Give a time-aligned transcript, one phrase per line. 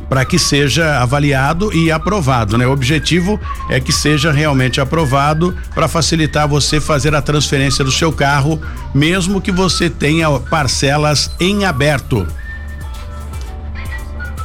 [0.09, 2.65] para que seja avaliado e aprovado, né?
[2.65, 8.11] O objetivo é que seja realmente aprovado para facilitar você fazer a transferência do seu
[8.11, 8.61] carro,
[8.93, 12.25] mesmo que você tenha parcelas em aberto.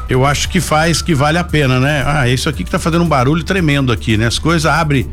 [0.09, 2.03] Eu acho que faz que vale a pena, né?
[2.05, 4.26] Ah, isso aqui que tá fazendo um barulho tremendo aqui, né?
[4.26, 5.09] As coisas abrem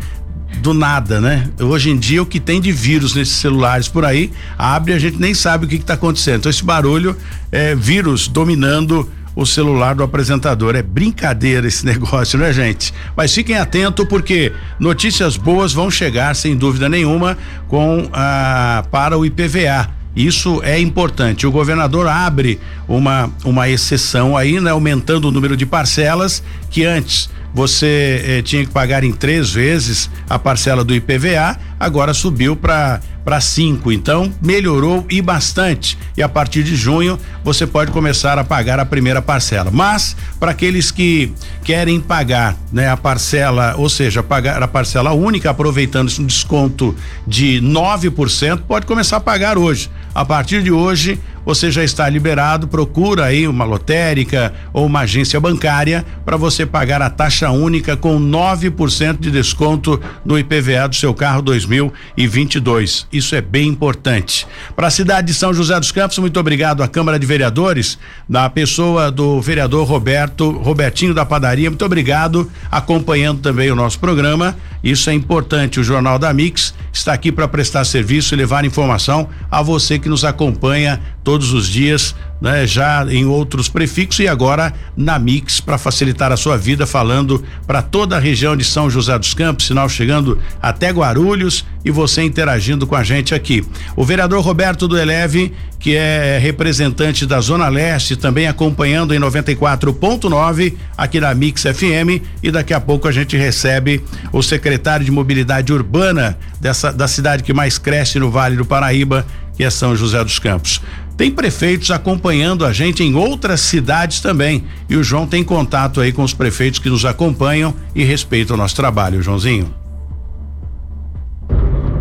[0.57, 1.49] do nada, né?
[1.59, 5.17] Hoje em dia o que tem de vírus nesses celulares por aí, abre a gente
[5.17, 6.39] nem sabe o que está acontecendo.
[6.39, 7.15] Então esse barulho
[7.51, 10.75] é vírus dominando o celular do apresentador.
[10.75, 12.93] É brincadeira esse negócio, né, gente?
[13.15, 19.25] Mas fiquem atentos porque notícias boas vão chegar sem dúvida nenhuma com a para o
[19.25, 19.89] IPVA.
[20.15, 21.47] Isso é importante.
[21.47, 27.29] O governador abre uma uma exceção aí, né, aumentando o número de parcelas que antes
[27.53, 33.01] você eh, tinha que pagar em três vezes a parcela do IPVA, agora subiu para
[33.29, 33.91] para cinco.
[33.91, 35.95] Então melhorou e bastante.
[36.17, 39.69] E a partir de junho você pode começar a pagar a primeira parcela.
[39.71, 41.31] Mas para aqueles que
[41.63, 46.95] querem pagar, né, a parcela, ou seja, pagar a parcela única, aproveitando esse desconto
[47.27, 49.91] de 9%, pode começar a pagar hoje.
[50.19, 55.39] A partir de hoje, você já está liberado, procura aí uma lotérica ou uma agência
[55.39, 61.13] bancária para você pagar a taxa única com 9% de desconto no IPVA do seu
[61.13, 63.07] carro 2022.
[63.13, 64.45] Isso é bem importante.
[64.75, 67.97] Para a cidade de São José dos Campos, muito obrigado à Câmara de Vereadores,
[68.27, 74.53] da pessoa do vereador Roberto, Robertinho da Padaria, muito obrigado acompanhando também o nosso programa.
[74.83, 75.79] Isso é importante.
[75.79, 80.09] O Jornal da Mix está aqui para prestar serviço e levar informação a você que
[80.09, 82.65] nos acompanha todos os dias, né?
[82.65, 87.81] Já em outros prefixos e agora na Mix para facilitar a sua vida, falando para
[87.81, 92.85] toda a região de São José dos Campos, sinal chegando até Guarulhos e você interagindo
[92.85, 93.63] com a gente aqui.
[93.95, 100.73] O vereador Roberto do Eleve, que é representante da Zona Leste, também acompanhando em 94.9
[100.97, 105.71] aqui na Mix FM e daqui a pouco a gente recebe o secretário de Mobilidade
[105.71, 109.25] Urbana dessa da cidade que mais cresce no Vale do Paraíba,
[109.55, 110.81] que é São José dos Campos.
[111.19, 114.63] Tem prefeitos acompanhando a gente em outras cidades também.
[114.89, 118.57] E o João tem contato aí com os prefeitos que nos acompanham e respeitam o
[118.57, 119.69] nosso trabalho, Joãozinho.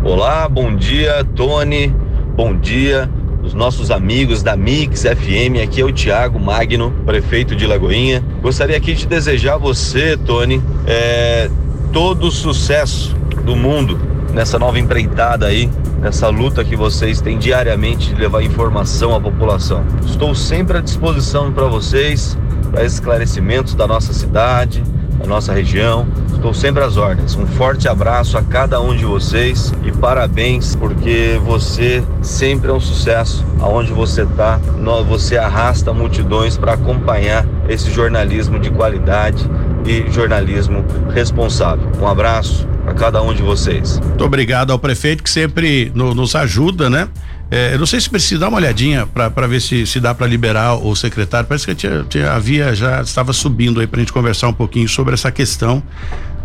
[0.05, 1.93] Olá, bom dia, Tony.
[2.33, 3.09] Bom dia,
[3.43, 5.61] os nossos amigos da Mix FM.
[5.61, 8.23] Aqui é o Tiago Magno, prefeito de Lagoinha.
[8.41, 11.51] Gostaria aqui de desejar a você, Tony, é,
[11.91, 13.99] todo o sucesso do mundo
[14.33, 15.69] nessa nova empreitada aí
[15.99, 19.83] nessa luta que vocês têm diariamente de levar informação à população.
[20.05, 22.37] Estou sempre à disposição para vocês,
[22.71, 24.81] para esclarecimentos da nossa cidade,
[25.17, 26.07] da nossa região.
[26.33, 27.35] Estou sempre às ordens.
[27.35, 32.79] Um forte abraço a cada um de vocês e parabéns porque você sempre é um
[32.79, 33.45] sucesso.
[33.59, 34.57] Aonde você está,
[35.05, 39.45] você arrasta multidões para acompanhar esse jornalismo de qualidade
[39.85, 40.83] e jornalismo
[41.13, 41.89] responsável.
[41.99, 43.99] Um abraço a cada um de vocês.
[43.99, 47.07] Muito obrigado ao prefeito que sempre no, nos ajuda, né?
[47.51, 50.27] É, eu não sei se precisa dar uma olhadinha para ver se, se dá para
[50.27, 51.47] liberar o secretário.
[51.47, 54.87] Parece que tinha, tinha, havia já estava subindo aí para a gente conversar um pouquinho
[54.87, 55.81] sobre essa questão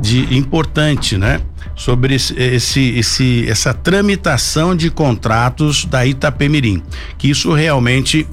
[0.01, 1.41] de importante, né?
[1.77, 6.83] Sobre esse, esse, esse essa tramitação de contratos da Itapemirim,
[7.19, 8.27] que isso realmente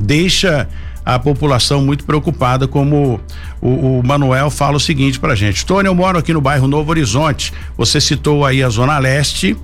[0.00, 0.68] deixa
[1.06, 3.20] a população muito preocupada, como
[3.62, 5.64] o, o Manuel fala o seguinte pra gente.
[5.64, 7.52] Tony, eu moro aqui no bairro Novo Horizonte.
[7.78, 9.56] Você citou aí a Zona Leste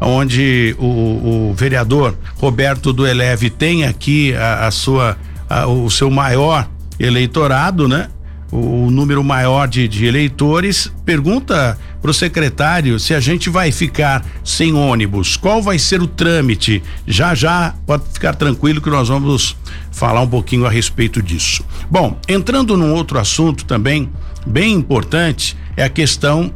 [0.00, 5.16] onde o, o, vereador Roberto do Eleve tem aqui a, a sua
[5.48, 6.68] a, o seu maior
[7.00, 8.08] eleitorado, né?
[8.50, 13.72] O, o número maior de, de eleitores, pergunta para o secretário se a gente vai
[13.72, 16.82] ficar sem ônibus, qual vai ser o trâmite.
[17.06, 19.56] Já já pode ficar tranquilo que nós vamos
[19.90, 21.64] falar um pouquinho a respeito disso.
[21.90, 24.08] Bom, entrando num outro assunto também
[24.46, 26.52] bem importante é a questão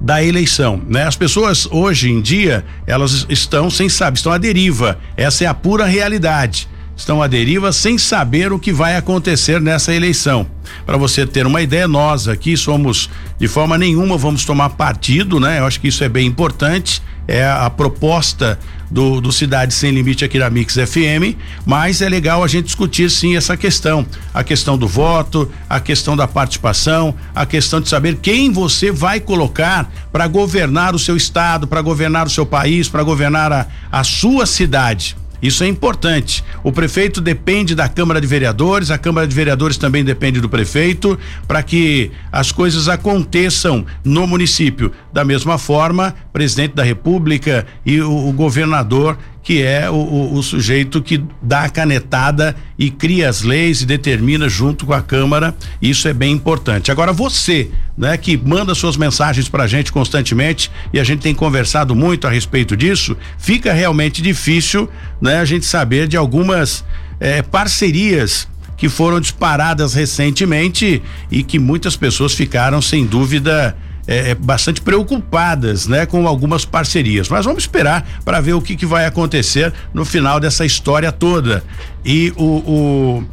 [0.00, 1.04] da eleição, né?
[1.04, 4.98] As pessoas hoje em dia, elas estão sem saber, estão à deriva.
[5.16, 6.68] Essa é a pura realidade.
[7.00, 10.46] Estão à deriva sem saber o que vai acontecer nessa eleição.
[10.84, 13.08] Para você ter uma ideia, nós aqui somos
[13.38, 15.60] de forma nenhuma vamos tomar partido, né?
[15.60, 18.58] Eu acho que isso é bem importante é a proposta
[18.90, 23.08] do, do Cidade Sem Limite aqui na Mix FM, mas é legal a gente discutir
[23.08, 24.04] sim essa questão,
[24.34, 29.20] a questão do voto, a questão da participação, a questão de saber quem você vai
[29.20, 34.02] colocar para governar o seu estado, para governar o seu país, para governar a, a
[34.02, 35.16] sua cidade.
[35.42, 36.44] Isso é importante.
[36.62, 41.18] O prefeito depende da Câmara de Vereadores, a Câmara de Vereadores também depende do prefeito,
[41.48, 44.92] para que as coisas aconteçam no município.
[45.12, 50.42] Da mesma forma, presidente da República e o, o governador que é o, o, o,
[50.42, 55.54] sujeito que dá a canetada e cria as leis e determina junto com a Câmara.
[55.80, 56.90] Isso é bem importante.
[56.90, 61.34] Agora você, né, que manda suas mensagens para a gente constantemente e a gente tem
[61.34, 64.88] conversado muito a respeito disso, fica realmente difícil,
[65.20, 66.84] né, a gente saber de algumas
[67.18, 68.46] eh, parcerias
[68.76, 73.76] que foram disparadas recentemente e que muitas pessoas ficaram sem dúvida
[74.06, 77.28] é, é, bastante preocupadas, né, com algumas parcerias.
[77.28, 81.62] Mas vamos esperar para ver o que, que vai acontecer no final dessa história toda.
[82.04, 83.24] E o, o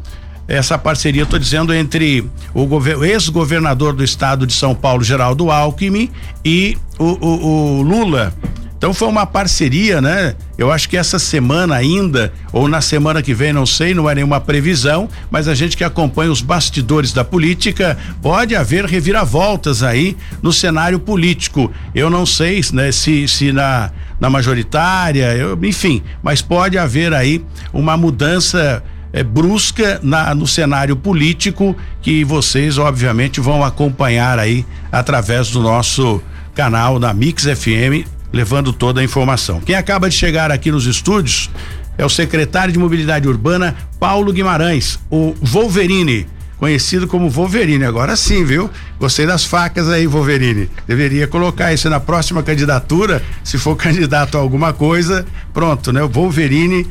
[0.48, 6.10] essa parceria, estou dizendo, entre o ex-governador do estado de São Paulo, Geraldo Alckmin,
[6.44, 8.34] e o, o, o Lula.
[8.78, 10.36] Então foi uma parceria, né?
[10.56, 14.14] Eu acho que essa semana ainda, ou na semana que vem, não sei, não é
[14.14, 20.16] nenhuma previsão, mas a gente que acompanha os bastidores da política, pode haver reviravoltas aí
[20.44, 21.72] no cenário político.
[21.94, 27.44] Eu não sei, né, se, se na, na majoritária, eu, enfim, mas pode haver aí
[27.74, 35.50] uma mudança é, brusca na, no cenário político que vocês, obviamente, vão acompanhar aí através
[35.50, 36.22] do nosso
[36.54, 39.62] canal da Mix FM levando toda a informação.
[39.62, 41.50] Quem acaba de chegar aqui nos estúdios
[41.98, 46.28] é o secretário de Mobilidade Urbana, Paulo Guimarães, o Wolverine,
[46.58, 47.86] conhecido como Wolverine.
[47.86, 48.70] Agora sim, viu?
[49.00, 50.70] Gostei das facas aí, Wolverine.
[50.88, 55.26] Deveria colocar isso na próxima candidatura, se for candidato a alguma coisa.
[55.54, 56.04] Pronto, né?
[56.04, 56.86] O Wolverine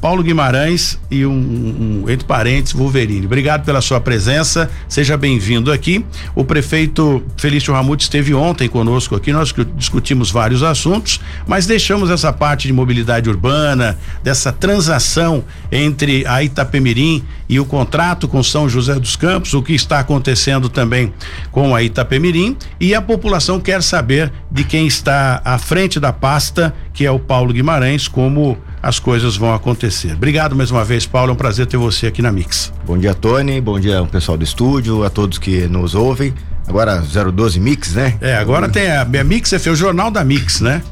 [0.00, 3.26] Paulo Guimarães e um, um, entre parentes, Wolverine.
[3.26, 6.04] Obrigado pela sua presença, seja bem-vindo aqui.
[6.34, 12.32] O prefeito Felício Ramute esteve ontem conosco aqui, nós discutimos vários assuntos, mas deixamos essa
[12.32, 18.94] parte de mobilidade urbana, dessa transação entre a Itapemirim e o contrato com São José
[18.94, 21.12] dos Campos, o que está acontecendo também
[21.52, 26.74] com a Itapemirim e a população quer saber de quem está à frente da pasta,
[26.94, 30.12] que é o Paulo Guimarães, como as coisas vão acontecer.
[30.12, 31.30] Obrigado mais uma vez, Paulo.
[31.30, 32.72] É um prazer ter você aqui na Mix.
[32.86, 33.60] Bom dia, Tony.
[33.60, 36.32] Bom dia ao pessoal do estúdio, a todos que nos ouvem.
[36.66, 38.16] Agora 012 Mix, né?
[38.20, 40.82] É, agora tem a, a Mix, é o jornal da Mix, né?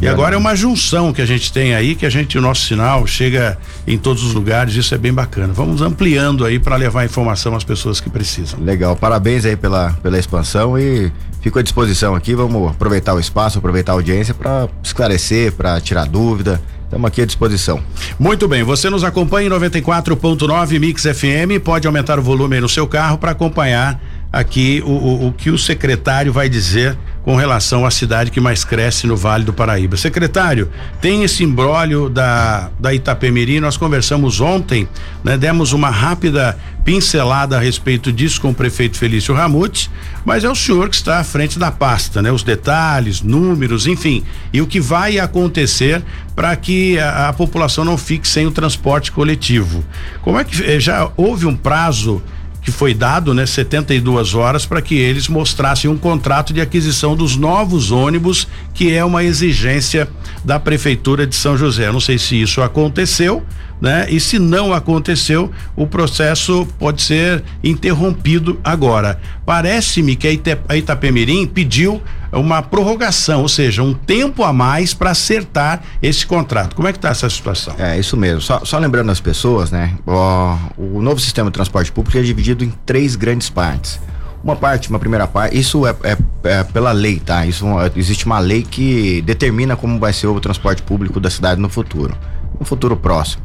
[0.00, 2.66] E agora é uma junção que a gente tem aí, que a gente, o nosso
[2.66, 5.52] sinal chega em todos os lugares, isso é bem bacana.
[5.52, 8.60] Vamos ampliando aí para levar informação às pessoas que precisam.
[8.60, 11.10] Legal, parabéns aí pela, pela expansão e
[11.40, 16.06] fico à disposição aqui, vamos aproveitar o espaço, aproveitar a audiência para esclarecer, para tirar
[16.06, 16.60] dúvida,
[16.94, 17.82] Estamos aqui à disposição.
[18.20, 22.68] Muito bem, você nos acompanha em 94.9 Mix FM, pode aumentar o volume aí no
[22.68, 24.00] seu carro para acompanhar
[24.32, 28.64] aqui o, o, o, que o secretário vai dizer com relação à cidade que mais
[28.64, 29.96] cresce no Vale do Paraíba.
[29.96, 34.86] Secretário, tem esse imbróglio da, da Itapemirim, nós conversamos ontem,
[35.24, 35.38] né?
[35.38, 39.90] Demos uma rápida pincelada a respeito disso com o prefeito Felício Ramute,
[40.22, 42.30] mas é o senhor que está à frente da pasta, né?
[42.30, 46.02] Os detalhes, números, enfim, e o que vai acontecer
[46.36, 49.82] para que a, a população não fique sem o transporte coletivo.
[50.20, 52.22] Como é que eh, já houve um prazo
[52.64, 57.36] que foi dado, né, 72 horas para que eles mostrassem um contrato de aquisição dos
[57.36, 60.08] novos ônibus, que é uma exigência
[60.42, 61.92] da prefeitura de São José.
[61.92, 63.42] não sei se isso aconteceu,
[63.80, 64.06] né?
[64.08, 69.20] E se não aconteceu, o processo pode ser interrompido agora.
[69.44, 72.00] Parece-me que a Itapemirim pediu
[72.34, 76.74] uma prorrogação, ou seja, um tempo a mais para acertar esse contrato.
[76.74, 77.74] Como é que está essa situação?
[77.78, 78.40] É isso mesmo.
[78.40, 79.94] Só, só lembrando as pessoas, né?
[80.06, 84.00] O, o novo sistema de transporte público é dividido em três grandes partes.
[84.42, 87.46] Uma parte, uma primeira parte, isso é, é, é pela lei, tá?
[87.46, 87.64] Isso
[87.96, 92.14] existe uma lei que determina como vai ser o transporte público da cidade no futuro,
[92.58, 93.42] no futuro próximo.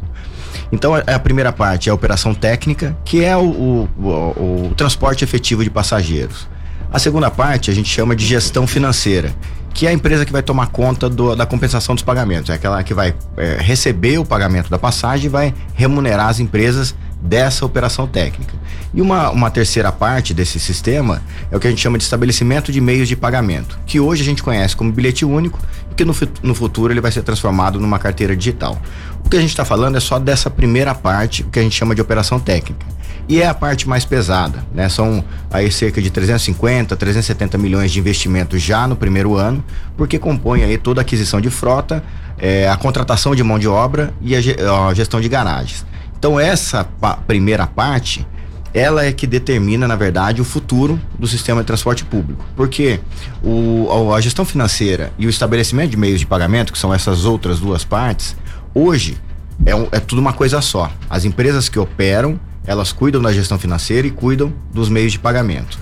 [0.71, 4.73] Então a, a primeira parte é a operação técnica, que é o, o, o, o
[4.75, 6.47] transporte efetivo de passageiros.
[6.91, 9.33] A segunda parte a gente chama de gestão financeira,
[9.73, 12.49] que é a empresa que vai tomar conta do, da compensação dos pagamentos.
[12.49, 16.95] É aquela que vai é, receber o pagamento da passagem e vai remunerar as empresas
[17.21, 18.53] dessa operação técnica.
[18.93, 21.21] E uma, uma terceira parte desse sistema
[21.51, 24.25] é o que a gente chama de estabelecimento de meios de pagamento, que hoje a
[24.25, 25.59] gente conhece como bilhete único
[25.91, 28.81] e que no, no futuro ele vai ser transformado numa carteira digital.
[29.23, 31.75] O que a gente está falando é só dessa primeira parte, o que a gente
[31.75, 32.85] chama de operação técnica.
[33.27, 34.89] E é a parte mais pesada, né?
[34.89, 39.63] São aí cerca de 350, 370 milhões de investimento já no primeiro ano,
[39.95, 42.03] porque compõe aí toda a aquisição de frota,
[42.39, 44.39] é, a contratação de mão de obra e a,
[44.87, 45.85] a gestão de garagens.
[46.19, 48.27] Então essa pa primeira parte,
[48.73, 52.45] ela é que determina, na verdade, o futuro do sistema de transporte público.
[52.55, 52.99] Porque
[53.41, 57.59] o, a gestão financeira e o estabelecimento de meios de pagamento, que são essas outras
[57.59, 58.35] duas partes,
[58.75, 59.17] hoje
[59.65, 60.91] é, um, é tudo uma coisa só.
[61.09, 65.79] As empresas que operam elas cuidam da gestão financeira e cuidam dos meios de pagamento.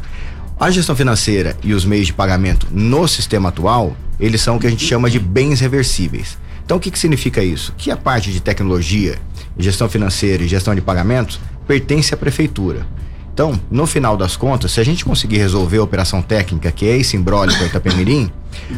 [0.58, 4.68] A gestão financeira e os meios de pagamento no sistema atual, eles são o que
[4.68, 6.38] a gente chama de bens reversíveis.
[6.66, 7.74] Então, o que, que significa isso?
[7.78, 9.20] Que a parte de tecnologia,
[9.58, 12.86] gestão financeira e gestão de pagamentos pertence à prefeitura.
[13.38, 16.98] Então, no final das contas, se a gente conseguir resolver a operação técnica, que é
[16.98, 18.32] esse embrólio com a Itapemirim,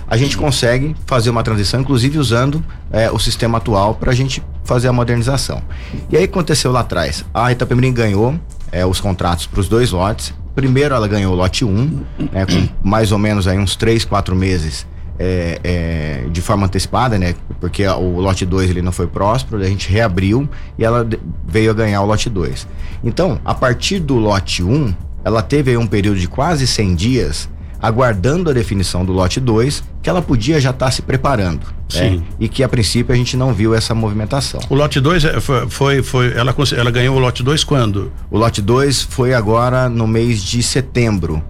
[0.05, 4.43] a gente consegue fazer uma transição, inclusive usando é, o sistema atual para a gente
[4.65, 5.61] fazer a modernização.
[6.09, 8.37] E aí aconteceu lá atrás, a Itapemirim ganhou
[8.69, 10.33] é, os contratos para os dois lotes.
[10.53, 14.03] Primeiro ela ganhou o lote 1, um, né, com mais ou menos aí uns 3,
[14.03, 14.85] 4 meses
[15.19, 17.35] é, é, de forma antecipada, né?
[17.59, 21.07] Porque o lote 2 ele não foi próspero, a gente reabriu e ela
[21.45, 22.65] veio a ganhar o lote 2.
[23.03, 27.49] Então, a partir do lote 1, um, ela teve um período de quase 100 dias
[27.81, 31.65] aguardando a definição do lote 2, que ela podia já estar tá se preparando.
[31.65, 31.73] Né?
[31.87, 32.17] Sim.
[32.17, 32.23] Né?
[32.39, 34.59] E que a princípio a gente não viu essa movimentação.
[34.69, 38.11] O lote 2 é, foi, foi, foi, ela, ela ganhou o lote 2 quando?
[38.29, 41.41] O lote 2 foi agora no mês de setembro.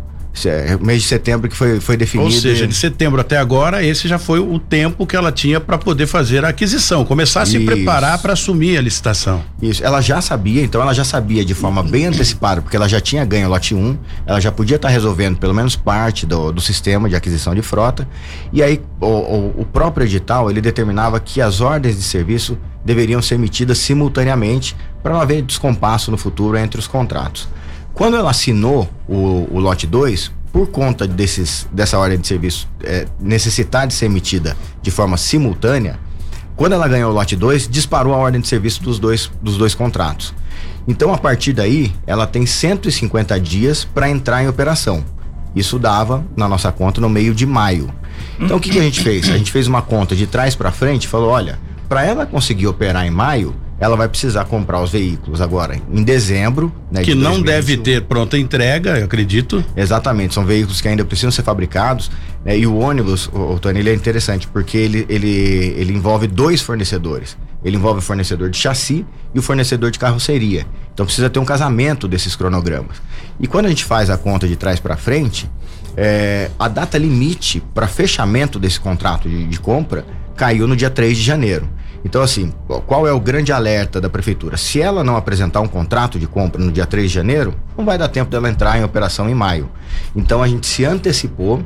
[0.46, 2.34] É, mês de setembro que foi, foi definido.
[2.34, 5.78] Ou seja, de setembro até agora, esse já foi o tempo que ela tinha para
[5.78, 7.54] poder fazer a aquisição, começar a Isso.
[7.54, 9.44] se preparar para assumir a licitação.
[9.62, 13.02] Isso, ela já sabia, então ela já sabia de forma bem antecipada, porque ela já
[13.02, 16.52] tinha ganho o lote 1, ela já podia estar tá resolvendo pelo menos parte do,
[16.52, 18.08] do sistema de aquisição de frota.
[18.54, 23.22] E aí o, o, o próprio edital ele determinava que as ordens de serviço deveriam
[23.22, 27.48] ser emitidas simultaneamente para não haver descompasso no futuro entre os contratos.
[28.00, 33.06] Quando ela assinou o, o lote 2, por conta desses, dessa ordem de serviço é,
[33.20, 36.00] necessitar de ser emitida de forma simultânea,
[36.56, 39.76] quando ela ganhou o lote 2, disparou a ordem de serviço dos dois, dos dois
[39.76, 40.34] contratos.
[40.88, 45.04] Então, a partir daí, ela tem 150 dias para entrar em operação.
[45.54, 47.94] Isso dava na nossa conta no meio de maio.
[48.40, 49.30] Então, o que, que a gente fez?
[49.30, 52.68] A gente fez uma conta de trás para frente e falou: olha, para ela conseguir
[52.68, 56.72] operar em maio, ela vai precisar comprar os veículos agora em dezembro.
[56.92, 59.64] Né, que de não deve ter pronta entrega, eu acredito.
[59.76, 62.12] Exatamente, são veículos que ainda precisam ser fabricados.
[62.44, 65.30] Né, e o ônibus, o, o Tony, ele é interessante porque ele, ele,
[65.78, 67.38] ele envolve dois fornecedores.
[67.64, 70.66] Ele envolve o fornecedor de chassi e o fornecedor de carroceria.
[70.94, 73.02] Então precisa ter um casamento desses cronogramas.
[73.40, 75.50] E quando a gente faz a conta de trás para frente,
[75.96, 80.06] é, a data limite para fechamento desse contrato de, de compra
[80.36, 81.68] caiu no dia 3 de janeiro.
[82.04, 82.54] Então, assim,
[82.88, 84.58] qual é o grande alerta da prefeitura?
[84.58, 87.98] Se ela não apresentar um contrato de compra no dia 3 de janeiro, não vai
[87.98, 89.70] dar tempo dela entrar em operação em maio.
[90.16, 91.64] Então, a gente se antecipou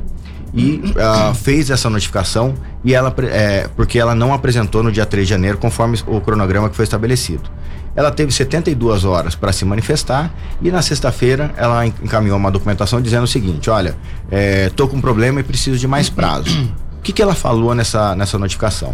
[0.54, 5.26] e uh, fez essa notificação e ela é, porque ela não apresentou no dia 3
[5.26, 7.50] de janeiro conforme o cronograma que foi estabelecido.
[7.96, 13.24] Ela teve 72 horas para se manifestar e na sexta-feira ela encaminhou uma documentação dizendo
[13.24, 13.96] o seguinte: olha,
[14.30, 16.50] é, tô com um problema e preciso de mais prazo.
[16.98, 18.92] O que, que ela falou nessa, nessa notificação?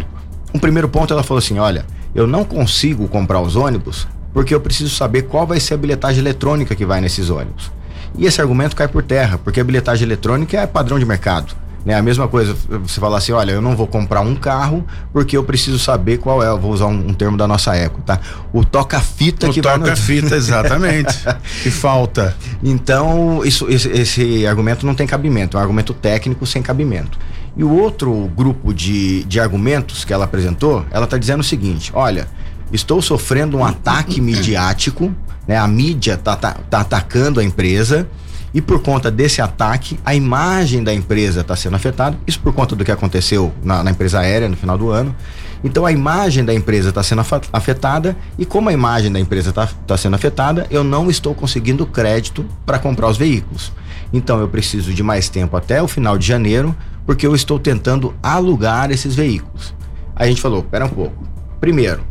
[0.53, 4.61] Um primeiro ponto, ela falou assim: olha, eu não consigo comprar os ônibus porque eu
[4.61, 7.71] preciso saber qual vai ser a bilhetagem eletrônica que vai nesses ônibus.
[8.17, 11.53] E esse argumento cai por terra, porque a bilhetagem eletrônica é padrão de mercado.
[11.85, 11.95] Né?
[11.95, 15.43] A mesma coisa, você falar assim, olha, eu não vou comprar um carro porque eu
[15.43, 18.19] preciso saber qual é, eu vou usar um, um termo da nossa época, tá?
[18.53, 19.77] O toca-fita que vai...
[19.77, 21.17] O toca-fita, exatamente,
[21.63, 22.35] que falta.
[22.63, 27.17] Então, isso, esse, esse argumento não tem cabimento, é um argumento técnico sem cabimento.
[27.55, 31.91] E o outro grupo de, de argumentos que ela apresentou, ela está dizendo o seguinte:
[31.93, 32.27] olha,
[32.71, 35.13] estou sofrendo um ataque midiático,
[35.47, 35.57] né?
[35.57, 38.07] A mídia está tá, tá atacando a empresa
[38.53, 42.17] e por conta desse ataque, a imagem da empresa está sendo afetada.
[42.27, 45.15] Isso por conta do que aconteceu na, na empresa aérea no final do ano.
[45.63, 49.67] Então a imagem da empresa está sendo afetada e como a imagem da empresa está
[49.87, 53.71] tá sendo afetada, eu não estou conseguindo crédito para comprar os veículos.
[54.11, 58.13] Então eu preciso de mais tempo até o final de janeiro, porque eu estou tentando
[58.21, 59.73] alugar esses veículos.
[60.15, 61.27] Aí a gente falou, pera um pouco.
[61.59, 62.01] Primeiro,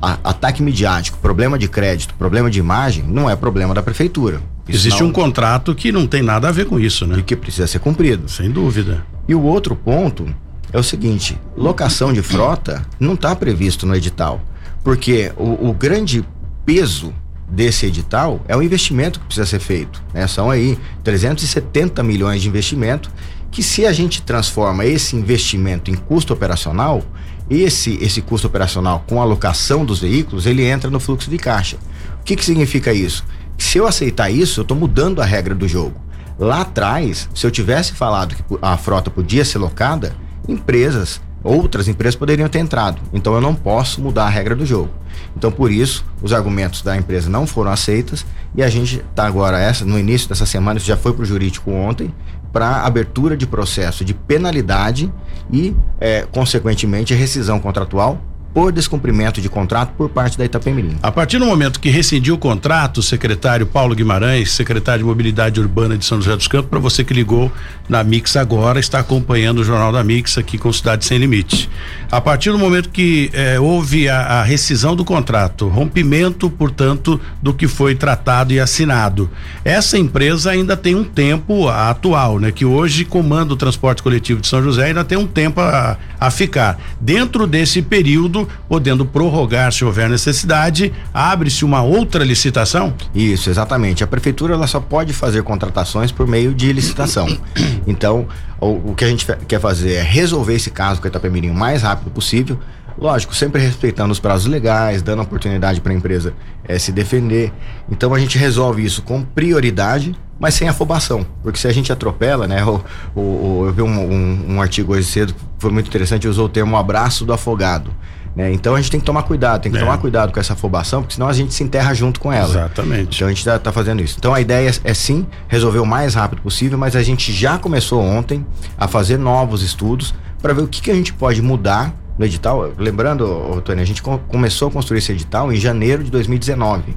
[0.00, 4.40] a, ataque midiático, problema de crédito, problema de imagem, não é problema da prefeitura.
[4.68, 5.08] Isso Existe não...
[5.08, 7.18] um contrato que não tem nada a ver com isso, né?
[7.18, 8.28] E que precisa ser cumprido.
[8.28, 9.04] Sem dúvida.
[9.28, 10.26] E o outro ponto
[10.72, 14.40] é o seguinte: locação de frota não está previsto no edital.
[14.82, 16.24] Porque o, o, grande
[16.66, 17.14] peso
[17.48, 20.02] desse edital é o investimento que precisa ser feito.
[20.12, 20.26] Né?
[20.26, 23.10] São aí 370 milhões de investimento
[23.54, 27.04] que se a gente transforma esse investimento em custo operacional,
[27.48, 31.76] esse esse custo operacional com a locação dos veículos, ele entra no fluxo de caixa.
[32.20, 33.24] O que, que significa isso?
[33.56, 35.94] Se eu aceitar isso, eu estou mudando a regra do jogo.
[36.36, 40.16] Lá atrás, se eu tivesse falado que a frota podia ser locada,
[40.48, 43.00] empresas, outras empresas poderiam ter entrado.
[43.12, 44.90] Então eu não posso mudar a regra do jogo.
[45.36, 49.60] Então por isso, os argumentos da empresa não foram aceitos e a gente está agora
[49.60, 52.12] essa no início dessa semana, isso já foi para o jurídico ontem,
[52.54, 55.12] para abertura de processo de penalidade
[55.52, 58.20] e, é, consequentemente, rescisão contratual
[58.54, 60.96] por descumprimento de contrato por parte da Itapemirim.
[61.02, 65.98] A partir do momento que rescindiu o contrato, secretário Paulo Guimarães, secretário de Mobilidade Urbana
[65.98, 67.50] de São José dos Campos, para você que ligou
[67.88, 71.68] na Mix agora, está acompanhando o Jornal da Mix aqui com Cidade Sem Limite.
[72.10, 77.52] A partir do momento que eh, houve a, a, rescisão do contrato, rompimento, portanto, do
[77.52, 79.28] que foi tratado e assinado,
[79.64, 82.52] essa empresa ainda tem um tempo atual, né?
[82.52, 86.30] Que hoje comanda o transporte coletivo de São José, ainda tem um tempo a, a
[86.30, 86.78] ficar.
[87.00, 92.94] Dentro desse período, podendo prorrogar se houver necessidade, abre-se uma outra licitação?
[93.14, 94.02] Isso, exatamente.
[94.02, 97.26] A prefeitura ela só pode fazer contratações por meio de licitação.
[97.86, 98.26] Então,
[98.58, 101.54] o, o que a gente quer fazer é resolver esse caso com a Itapemirim o
[101.54, 102.58] mais rápido possível.
[102.96, 106.32] Lógico, sempre respeitando os prazos legais, dando oportunidade para a empresa
[106.66, 107.52] é, se defender.
[107.90, 111.26] Então a gente resolve isso com prioridade, mas sem afobação.
[111.42, 112.62] Porque se a gente atropela, né?
[112.64, 116.46] O, o, o eu vi um, um, um, artigo hoje cedo, foi muito interessante, usou
[116.46, 117.90] o termo abraço do afogado.
[118.34, 118.52] Né?
[118.52, 119.80] Então a gente tem que tomar cuidado, tem que é.
[119.80, 122.48] tomar cuidado com essa afobação, porque senão a gente se enterra junto com ela.
[122.48, 123.16] Exatamente.
[123.16, 124.16] Então a gente está tá fazendo isso.
[124.18, 127.58] Então a ideia é, é, sim resolver o mais rápido possível, mas a gente já
[127.58, 128.44] começou ontem
[128.76, 132.72] a fazer novos estudos para ver o que, que a gente pode mudar no edital.
[132.76, 136.96] Lembrando, Tony, a gente co começou a construir esse edital em janeiro de 2019.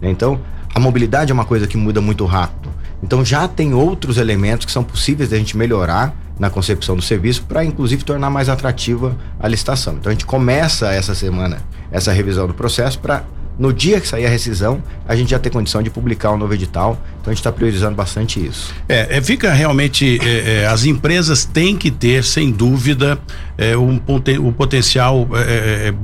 [0.00, 0.10] Né?
[0.10, 0.40] Então
[0.74, 2.70] a mobilidade é uma coisa que muda muito rápido.
[3.02, 7.42] Então já tem outros elementos que são possíveis da gente melhorar na concepção do serviço
[7.44, 9.94] para inclusive tornar mais atrativa a licitação.
[9.94, 11.58] Então a gente começa essa semana
[11.90, 13.24] essa revisão do processo para
[13.58, 16.38] no dia que sair a rescisão, a gente já ter condição de publicar o um
[16.38, 16.96] novo edital.
[17.20, 18.72] Então a gente está priorizando bastante isso.
[18.88, 20.18] É, é fica realmente.
[20.22, 23.18] É, é, as empresas têm que ter, sem dúvida,
[23.56, 24.00] é, um,
[24.40, 25.94] um potencial é, é,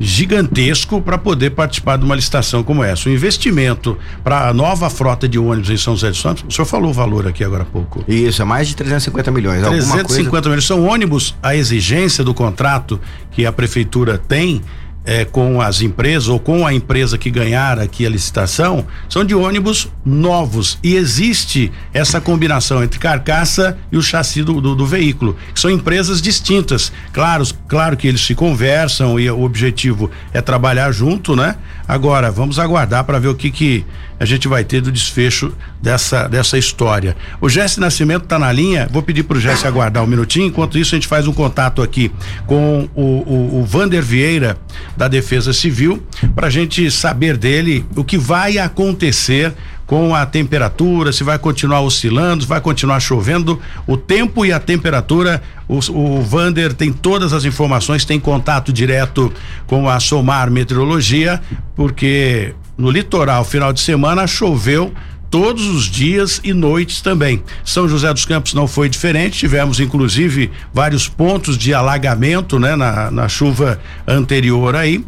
[0.00, 3.08] gigantesco para poder participar de uma licitação como essa.
[3.08, 6.66] O investimento para a nova frota de ônibus em São José dos Santos, o senhor
[6.66, 8.04] falou o valor aqui agora há pouco.
[8.06, 9.60] Isso, é mais de 350 milhões.
[9.60, 10.48] 350 coisa...
[10.48, 10.64] milhões.
[10.64, 14.62] São ônibus, a exigência do contrato que a prefeitura tem
[15.08, 19.34] é, com as empresas ou com a empresa que ganhar aqui a licitação são de
[19.34, 25.34] ônibus novos e existe essa combinação entre carcaça e o chassi do, do, do veículo,
[25.54, 26.92] são empresas distintas.
[27.10, 31.56] Claro, claro que eles se conversam e o objetivo é trabalhar junto, né?
[31.86, 33.86] Agora, vamos aguardar para ver o que que
[34.18, 37.16] a gente vai ter do desfecho dessa dessa história.
[37.40, 40.78] O Jesse Nascimento está na linha, vou pedir para o Jesse aguardar um minutinho, enquanto
[40.78, 42.10] isso a gente faz um contato aqui
[42.46, 44.56] com o, o, o Vander Vieira
[44.96, 46.02] da Defesa Civil
[46.34, 49.54] para a gente saber dele o que vai acontecer
[49.88, 54.60] com a temperatura, se vai continuar oscilando, se vai continuar chovendo, o tempo e a
[54.60, 55.42] temperatura.
[55.66, 59.32] O, o Vander tem todas as informações, tem contato direto
[59.66, 61.40] com a Somar Meteorologia,
[61.74, 64.94] porque no litoral, final de semana, choveu
[65.30, 67.42] todos os dias e noites também.
[67.64, 73.10] São José dos Campos não foi diferente, tivemos inclusive vários pontos de alagamento, né, na,
[73.10, 75.04] na chuva anterior aí,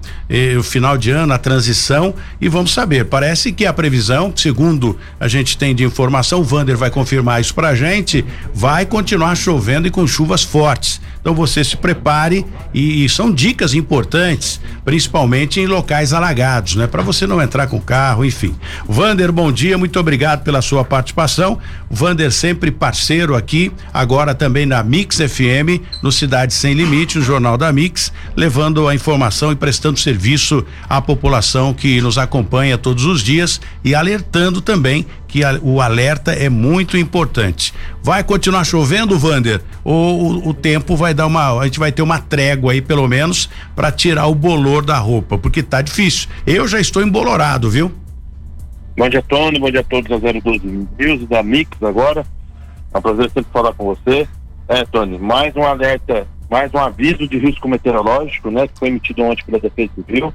[0.58, 3.06] o final de ano, a transição e vamos saber.
[3.06, 7.54] Parece que a previsão, segundo a gente tem de informação, o Vander vai confirmar isso
[7.54, 11.00] pra gente, vai continuar chovendo e com chuvas fortes.
[11.20, 16.86] Então você se prepare e, e são dicas importantes, principalmente em locais alagados, né?
[16.86, 18.54] Para você não entrar com o carro, enfim.
[18.88, 21.58] Vander, bom dia, muito obrigado pela sua participação.
[21.90, 27.58] Vander sempre parceiro aqui, agora também na Mix FM, no Cidade Sem Limite, o Jornal
[27.58, 33.22] da Mix, levando a informação e prestando serviço à população que nos acompanha todos os
[33.22, 37.72] dias e alertando também que a, o alerta é muito importante.
[38.02, 39.62] Vai continuar chovendo, Vander?
[39.84, 41.60] Ou o, o, tempo vai dar uma.
[41.60, 45.38] A gente vai ter uma trégua aí, pelo menos, para tirar o bolor da roupa,
[45.38, 46.28] porque tá difícil.
[46.46, 47.92] Eu já estou embolorado, viu?
[48.96, 49.58] Bom dia, Tony.
[49.58, 52.26] Bom dia a todos da 012 News da Mix agora.
[52.92, 54.26] É um prazer sempre falar com você.
[54.68, 59.22] É, Tony, mais um alerta, mais um aviso de risco meteorológico, né, que foi emitido
[59.22, 60.32] ontem pela Defesa Civil.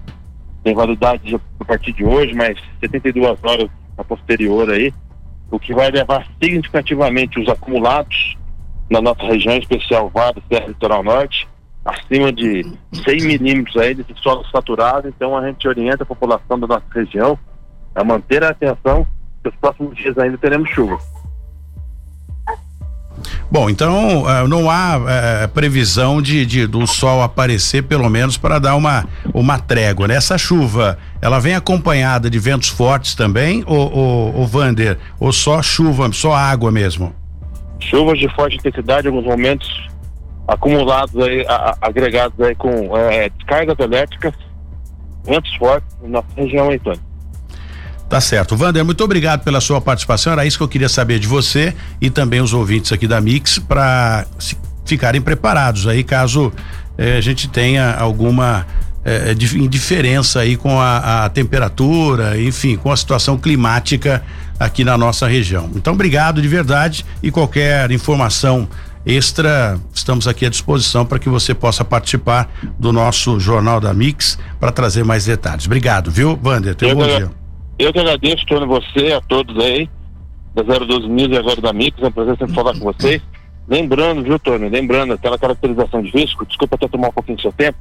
[0.64, 4.94] Tem validade a partir de hoje, mas 72 horas a posterior aí,
[5.52, 8.38] o que vai levar significativamente os acumulados
[8.90, 11.48] na nossa região, especial Vale, Serra Litoral Norte,
[11.84, 15.08] acima de 100 milímetros aí de solo saturado.
[15.08, 17.38] Então a gente orienta a população da nossa região
[17.94, 19.08] a manter a atenção,
[19.42, 20.98] que os próximos dias ainda teremos chuva.
[23.50, 28.60] Bom, então uh, não há uh, previsão de, de, do sol aparecer pelo menos para
[28.60, 30.08] dar uma uma trégua.
[30.08, 30.16] Né?
[30.16, 36.12] Essa chuva, ela vem acompanhada de ventos fortes também, ou, ou, Vander, ou só chuva,
[36.12, 37.14] só água mesmo?
[37.80, 39.90] Chuvas de forte intensidade, em alguns momentos
[40.48, 44.34] acumulados aí, a, agregados aí com é, descargas elétricas,
[45.24, 47.02] ventos fortes na região, Antônio.
[48.16, 48.56] Tá certo.
[48.56, 50.32] Wander, muito obrigado pela sua participação.
[50.32, 53.60] Era isso que eu queria saber de você e também os ouvintes aqui da Mix
[53.60, 54.26] para
[54.86, 56.50] ficarem preparados aí caso
[56.98, 58.66] eh, a gente tenha alguma
[59.04, 64.24] eh, indiferença aí com a, a, temperatura, enfim, com a situação climática
[64.58, 65.70] aqui na nossa região.
[65.76, 68.66] Então, obrigado de verdade e qualquer informação
[69.06, 72.50] extra, estamos aqui à disposição para que você possa participar
[72.80, 75.66] do nosso Jornal da Mix para trazer mais detalhes.
[75.66, 76.76] Obrigado, viu, Wander?
[76.76, 77.45] Tenha um bom dia.
[77.78, 79.90] Eu que agradeço, Tony, você, a todos aí,
[80.54, 83.22] da 012 Mil e agora da Mix, é um prazer sempre falar com vocês.
[83.68, 87.52] Lembrando, viu, Tony, lembrando aquela caracterização de risco, desculpa até tomar um pouquinho do seu
[87.52, 87.78] tempo,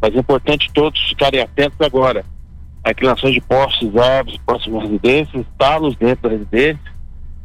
[0.00, 2.24] mas é importante todos ficarem atentos agora.
[2.82, 6.92] A inclinações de postes, árvores, próximas residências, talos dentro da residência,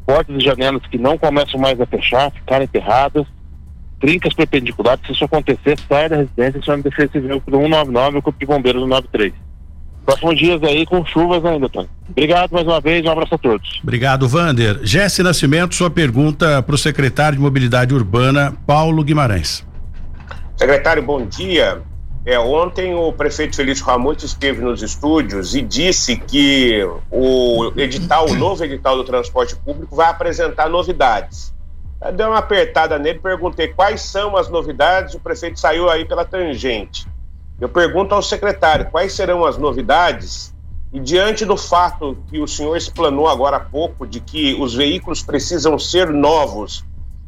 [0.06, 3.26] portas e janelas que não começam mais a fechar, ficarem enterradas,
[4.00, 8.22] trincas perpendiculares, se isso acontecer, sai da residência e chama Defesa Civil pro 199 ou
[8.22, 9.51] Corpo de Bombeiros no 93
[10.06, 11.90] próximos dias aí com chuvas ainda, Tony.
[12.10, 13.80] Obrigado mais uma vez, um abraço a todos.
[13.84, 14.80] Obrigado, Vander.
[14.84, 19.66] Jesse Nascimento, sua pergunta para o secretário de Mobilidade Urbana, Paulo Guimarães.
[20.58, 21.82] Secretário, bom dia.
[22.24, 28.36] É, ontem o prefeito Felício Ramute esteve nos estúdios e disse que o edital, o
[28.36, 31.52] novo edital do transporte público vai apresentar novidades.
[32.00, 36.24] Eu dei uma apertada nele, perguntei quais são as novidades, o prefeito saiu aí pela
[36.24, 37.08] tangente.
[37.62, 40.52] Eu pergunto ao secretário quais serão as novidades
[40.92, 45.22] e diante do fato que o senhor explanou agora há pouco de que os veículos
[45.22, 46.84] precisam ser novos,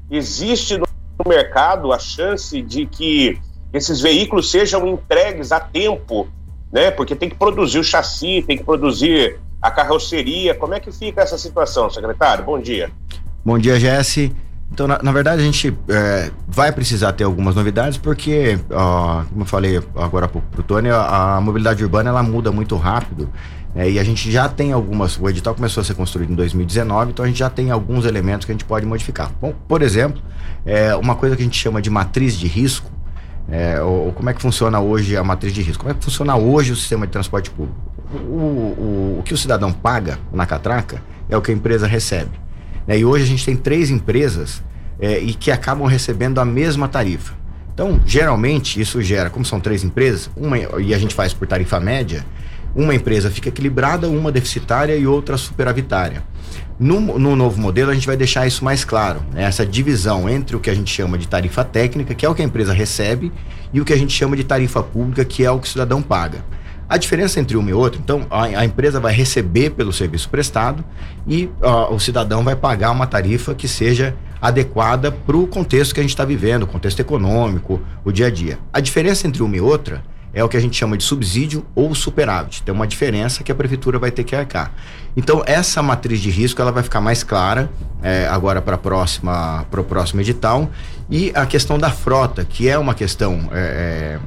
[0.10, 0.88] existe no
[1.28, 3.39] mercado a chance de que
[3.72, 6.28] esses veículos sejam entregues a tempo,
[6.72, 6.89] né?
[6.89, 10.56] Porque tem que produzir o chassi, tem que produzir a carroceria.
[10.56, 12.43] Como é que fica essa situação, secretário?
[12.43, 12.91] Bom dia.
[13.46, 14.36] Bom dia, Jesse.
[14.71, 19.41] Então, na, na, verdade, a gente é, vai precisar ter algumas novidades, porque, ó, como
[19.41, 23.30] eu falei agora para o Tony, a, a, mobilidade urbana ela muda muito rápido.
[23.76, 25.19] É, e a gente já tem algumas.
[25.19, 28.45] O edital começou a ser construído em 2019, então a gente já tem alguns elementos
[28.45, 29.32] que a gente pode modificar.
[29.41, 30.21] Bom, por exemplo,
[30.65, 32.91] é, uma coisa que a gente chama de matriz de risco.
[33.49, 35.84] É, ou, ou como é que funciona hoje a matriz de risco?
[35.84, 37.78] Como é que funciona hoje o sistema de transporte público?
[38.13, 42.42] O, o, o que o cidadão paga na catraca é o que a empresa recebe.
[42.88, 43.00] Né?
[43.00, 44.63] E hoje a gente tem três empresas
[45.00, 47.34] é, e que acabam recebendo a mesma tarifa.
[47.74, 51.80] Então, geralmente, isso gera, como são três empresas, uma e a gente faz por tarifa
[51.80, 52.24] média,
[52.76, 56.24] uma empresa fica equilibrada, uma deficitária e outra superavitária.
[56.80, 59.43] No, no novo modelo, a gente vai deixar isso mais claro, né?
[59.43, 62.41] essa divisão entre o que a gente chama de tarifa técnica, que é o que
[62.41, 63.32] a empresa recebe,
[63.72, 66.02] e o que a gente chama de tarifa pública, que é o que o cidadão
[66.02, 66.43] paga.
[66.88, 70.84] A diferença entre uma e outra, então, a, a empresa vai receber pelo serviço prestado
[71.28, 71.50] e
[71.89, 76.12] o cidadão vai pagar uma tarifa que seja adequada para o contexto que a gente
[76.12, 78.60] está vivendo, o contexto econômico, o dia a dia.
[78.74, 81.93] A diferença entre uma e outra é o que a gente chama de subsídio ou
[81.93, 82.63] superávit.
[82.63, 84.74] Tem uma diferença que a prefeitura vai ter que arcar.
[85.15, 87.69] Então, essa matriz de risco ela vai ficar mais clara
[88.02, 90.69] é, agora para o próximo edital.
[91.10, 94.19] E a questão da frota, que é uma questão é, é,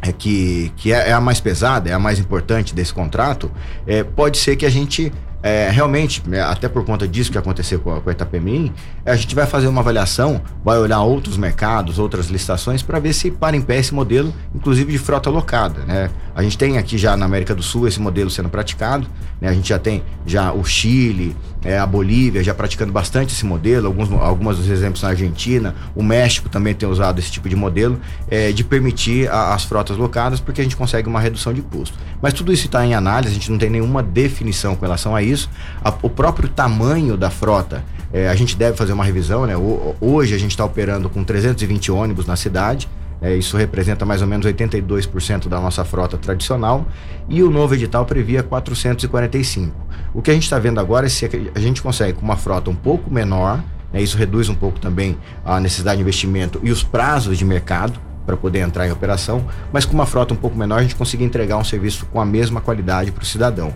[0.00, 3.50] é que, que é, é, a mais pesada, é a mais importante desse contrato,
[3.86, 7.78] é, pode ser que a gente é, realmente, é, até por conta disso que aconteceu
[7.78, 8.72] com a, com a Itapemirim,
[9.06, 13.30] a gente vai fazer uma avaliação, vai olhar outros mercados, outras licitações, para ver se
[13.30, 15.80] para em pé esse modelo, inclusive de frota locada.
[15.84, 16.10] Né?
[16.34, 19.06] A gente tem aqui já na América do Sul esse modelo sendo praticado,
[19.40, 19.48] né?
[19.48, 23.86] a gente já tem já o Chile, é, a Bolívia já praticando bastante esse modelo,
[23.86, 28.00] alguns, algumas dos exemplos na Argentina, o México também tem usado esse tipo de modelo,
[28.30, 31.98] é, de permitir a, as frotas locadas, porque a gente consegue uma redução de custo.
[32.22, 35.22] Mas tudo isso está em análise, a gente não tem nenhuma definição com relação a
[35.22, 35.50] isso.
[35.82, 39.56] A, o próprio tamanho da frota, é, a gente deve fazer uma revisão, né?
[39.56, 42.88] O, hoje a gente está operando com 320 ônibus na cidade.
[43.20, 46.86] É, isso representa mais ou menos 82% da nossa frota tradicional
[47.28, 49.74] e o novo edital previa 445.
[50.14, 52.70] O que a gente está vendo agora é se a gente consegue com uma frota
[52.70, 56.82] um pouco menor, né, isso reduz um pouco também a necessidade de investimento e os
[56.82, 60.78] prazos de mercado para poder entrar em operação, mas com uma frota um pouco menor
[60.78, 63.72] a gente conseguir entregar um serviço com a mesma qualidade para o cidadão.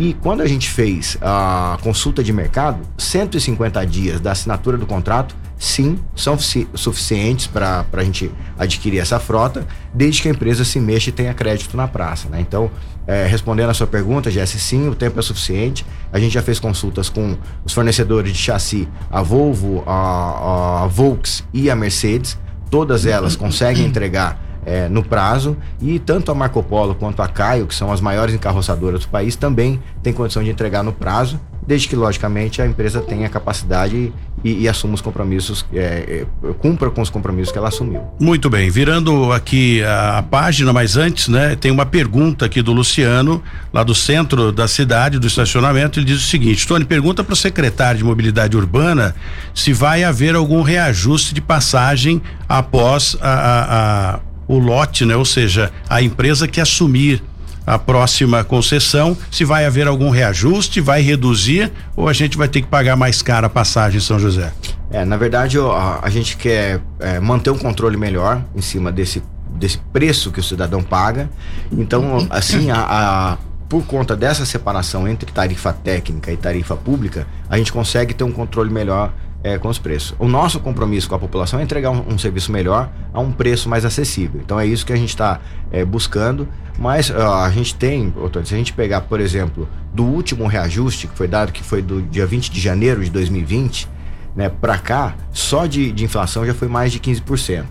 [0.00, 5.36] E quando a gente fez a consulta de mercado, 150 dias da assinatura do contrato,
[5.58, 11.10] sim, são suficientes para a gente adquirir essa frota, desde que a empresa se mexa
[11.10, 12.30] e tenha crédito na praça.
[12.30, 12.40] Né?
[12.40, 12.70] Então,
[13.06, 15.84] é, respondendo a sua pergunta, Jesse, sim, o tempo é suficiente.
[16.10, 21.44] A gente já fez consultas com os fornecedores de chassi, a Volvo, a, a Volks
[21.52, 22.38] e a Mercedes.
[22.70, 27.66] Todas elas conseguem entregar é, no prazo e tanto a Marco Polo quanto a Caio,
[27.66, 31.88] que são as maiores encarroçadoras do país, também tem condição de entregar no prazo, desde
[31.88, 37.02] que logicamente a empresa tenha capacidade e, e assuma os compromissos, é, é, cumpra com
[37.02, 38.02] os compromissos que ela assumiu.
[38.18, 42.72] Muito bem, virando aqui a, a, página, mas antes, né, tem uma pergunta aqui do
[42.72, 43.42] Luciano,
[43.72, 47.36] lá do centro da cidade, do estacionamento, ele diz o seguinte, Tony, pergunta para o
[47.36, 49.14] secretário de mobilidade urbana
[49.54, 54.20] se vai haver algum reajuste de passagem após a, a, a
[54.50, 55.14] o lote, né?
[55.14, 57.22] Ou seja, a empresa que assumir
[57.64, 62.62] a próxima concessão, se vai haver algum reajuste, vai reduzir ou a gente vai ter
[62.62, 64.52] que pagar mais cara a passagem em São José?
[64.90, 69.22] É, na verdade, a, a gente quer é, manter um controle melhor em cima desse,
[69.50, 71.30] desse preço que o cidadão paga.
[71.70, 77.56] Então, assim, a, a por conta dessa separação entre tarifa técnica e tarifa pública, a
[77.56, 80.14] gente consegue ter um controle melhor é, com os preços.
[80.18, 83.68] O nosso compromisso com a população é entregar um, um, serviço melhor a um preço
[83.68, 84.40] mais acessível.
[84.44, 86.48] Então é isso que a gente está é, buscando.
[86.78, 88.10] Mas a gente tem,
[88.44, 92.00] se a gente pegar, por exemplo, do último reajuste que foi dado, que foi do
[92.00, 93.86] dia 20 de janeiro de 2020,
[94.34, 97.64] né, para cá, só de, de inflação já foi mais de 15%.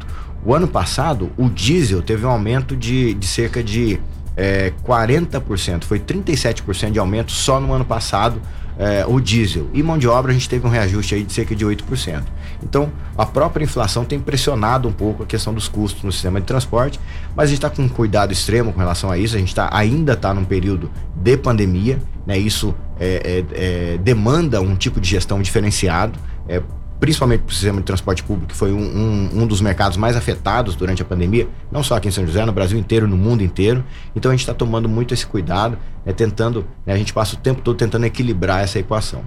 [0.45, 3.99] O ano passado, o diesel teve um aumento de, de cerca de
[4.37, 8.39] é, 40%, foi 37% de aumento só no ano passado
[8.79, 9.67] é, o diesel.
[9.73, 12.23] E mão de obra a gente teve um reajuste aí de cerca de 8%.
[12.63, 16.47] Então, a própria inflação tem pressionado um pouco a questão dos custos no sistema de
[16.47, 16.97] transporte,
[17.35, 19.35] mas a gente está com um cuidado extremo com relação a isso.
[19.35, 22.37] A gente tá, ainda está num período de pandemia, né?
[22.37, 26.17] Isso é, é, é, demanda um tipo de gestão diferenciado.
[26.47, 26.61] É,
[26.99, 30.15] principalmente para o sistema de transporte público, que foi um, um, um, dos mercados mais
[30.15, 33.43] afetados durante a pandemia, não só aqui em São José, no Brasil inteiro, no mundo
[33.43, 33.83] inteiro.
[34.15, 37.37] Então a gente está tomando muito esse cuidado, né, tentando, né, a gente passa o
[37.39, 39.21] tempo todo tentando equilibrar essa equação.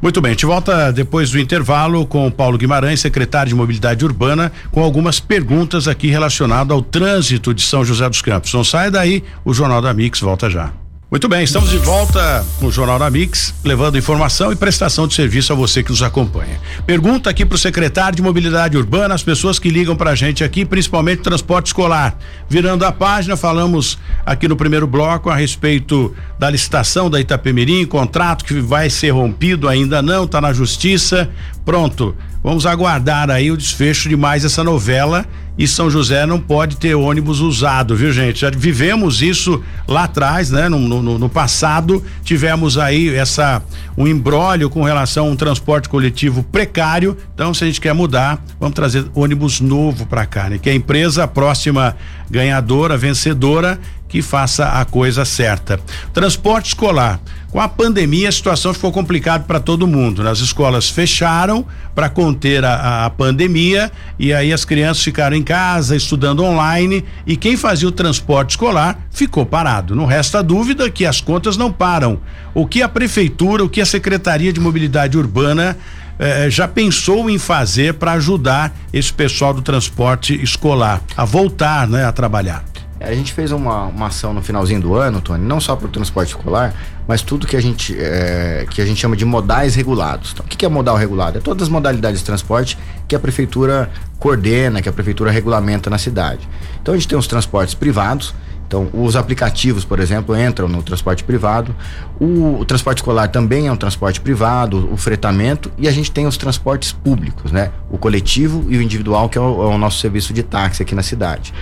[0.00, 4.04] Muito bem, a gente volta depois do intervalo com o Paulo Guimarães, secretário de Mobilidade
[4.04, 8.52] Urbana, com algumas perguntas aqui relacionadas ao trânsito de São José dos Campos.
[8.54, 10.72] Não sai daí, o Jornal da Mix volta já.
[11.08, 15.14] Muito bem, estamos de volta com o Jornal da Mix, levando informação e prestação de
[15.14, 16.60] serviço a você que nos acompanha.
[16.84, 20.42] Pergunta aqui para o secretário de Mobilidade Urbana, as pessoas que ligam para a gente
[20.42, 22.18] aqui, principalmente transporte escolar.
[22.48, 28.44] Virando a página, falamos aqui no primeiro bloco a respeito da licitação da Itapemirim, contrato
[28.44, 31.30] que vai ser rompido, ainda não, está na justiça.
[31.64, 35.24] Pronto, vamos aguardar aí o desfecho de mais essa novela
[35.58, 38.40] e São José não pode ter ônibus usado, viu gente?
[38.40, 40.68] Já vivemos isso lá atrás, né?
[40.68, 43.62] No, no, no passado tivemos aí essa
[43.96, 47.16] um embrólio com relação a um transporte coletivo precário.
[47.34, 50.58] Então, se a gente quer mudar, vamos trazer ônibus novo para cá, né?
[50.58, 51.96] Que a empresa próxima
[52.30, 55.80] ganhadora, vencedora, que faça a coisa certa.
[56.12, 57.20] Transporte escolar.
[57.50, 60.22] Com a pandemia, a situação ficou complicada para todo mundo.
[60.22, 60.30] Né?
[60.30, 61.64] As escolas fecharam
[61.94, 67.36] para conter a, a, pandemia e aí as crianças ficaram em casa estudando online e
[67.36, 69.94] quem fazia o transporte escolar ficou parado.
[69.94, 72.20] Não resta dúvida que as contas não param.
[72.52, 75.78] O que a prefeitura, o que a Secretaria de Mobilidade Urbana
[76.18, 82.04] eh, já pensou em fazer para ajudar esse pessoal do transporte escolar a voltar, né,
[82.04, 82.64] a trabalhar?
[83.00, 85.90] A gente fez uma, uma ação no finalzinho do ano, Tony, não só para o
[85.90, 86.74] transporte escolar,
[87.06, 90.32] mas tudo que a gente é, que a gente chama de modais regulados.
[90.32, 91.38] Então, o que é modal regulado?
[91.38, 95.98] É todas as modalidades de transporte que a prefeitura coordena, que a prefeitura regulamenta na
[95.98, 96.48] cidade.
[96.80, 98.34] Então a gente tem os transportes privados,
[98.66, 101.74] então, os aplicativos, por exemplo, entram no transporte privado.
[102.18, 106.26] O, o, transporte escolar também é um transporte privado, o fretamento, e a gente tem
[106.26, 107.70] os transportes públicos, né?
[107.88, 110.96] O coletivo e o individual, que é o, é o nosso serviço de táxi aqui
[110.96, 111.54] na cidade.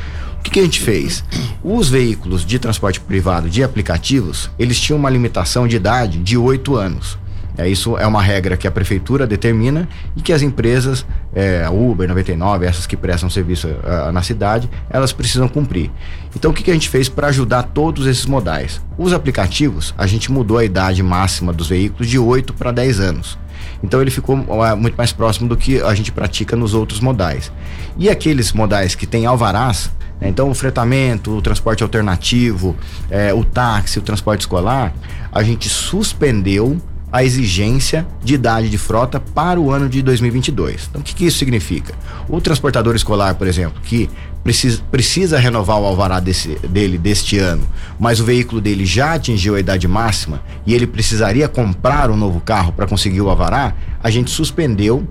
[0.45, 1.25] Que, que, a gente fez?
[1.65, 6.77] Os veículos de transporte privado de aplicativos, eles tinham uma limitação de idade de oito
[6.77, 7.19] anos.
[7.57, 11.71] É, isso é uma regra que a prefeitura determina e que as empresas, é, a
[11.71, 15.91] Uber 99, essas que prestam serviço uh, na cidade, elas precisam cumprir.
[16.37, 18.83] Então o que, que a gente fez para ajudar todos esses modais?
[18.99, 23.39] Os aplicativos, a gente mudou a idade máxima dos veículos de 8 para 10 anos.
[23.83, 27.53] Então ele ficou uh, muito mais próximo do que a gente pratica nos outros modais.
[27.97, 29.93] E aqueles modais que têm alvarás,
[30.29, 32.77] então o fretamento, o transporte alternativo,
[33.11, 34.93] é, o táxi, o transporte escolar,
[35.31, 36.81] a gente suspendeu
[37.15, 40.89] a exigência de idade de frota para o ano de 2022.
[40.91, 41.95] Então, o que, que isso significa?
[42.29, 44.11] O transportador escolar, por exemplo, que
[44.43, 47.63] precisa, precisa renovar o alvará desse, dele deste ano,
[48.01, 52.41] mas o veículo dele já atingiu a idade máxima e ele precisaria comprar um novo
[52.41, 55.09] carro para conseguir o alvará, a gente suspendeu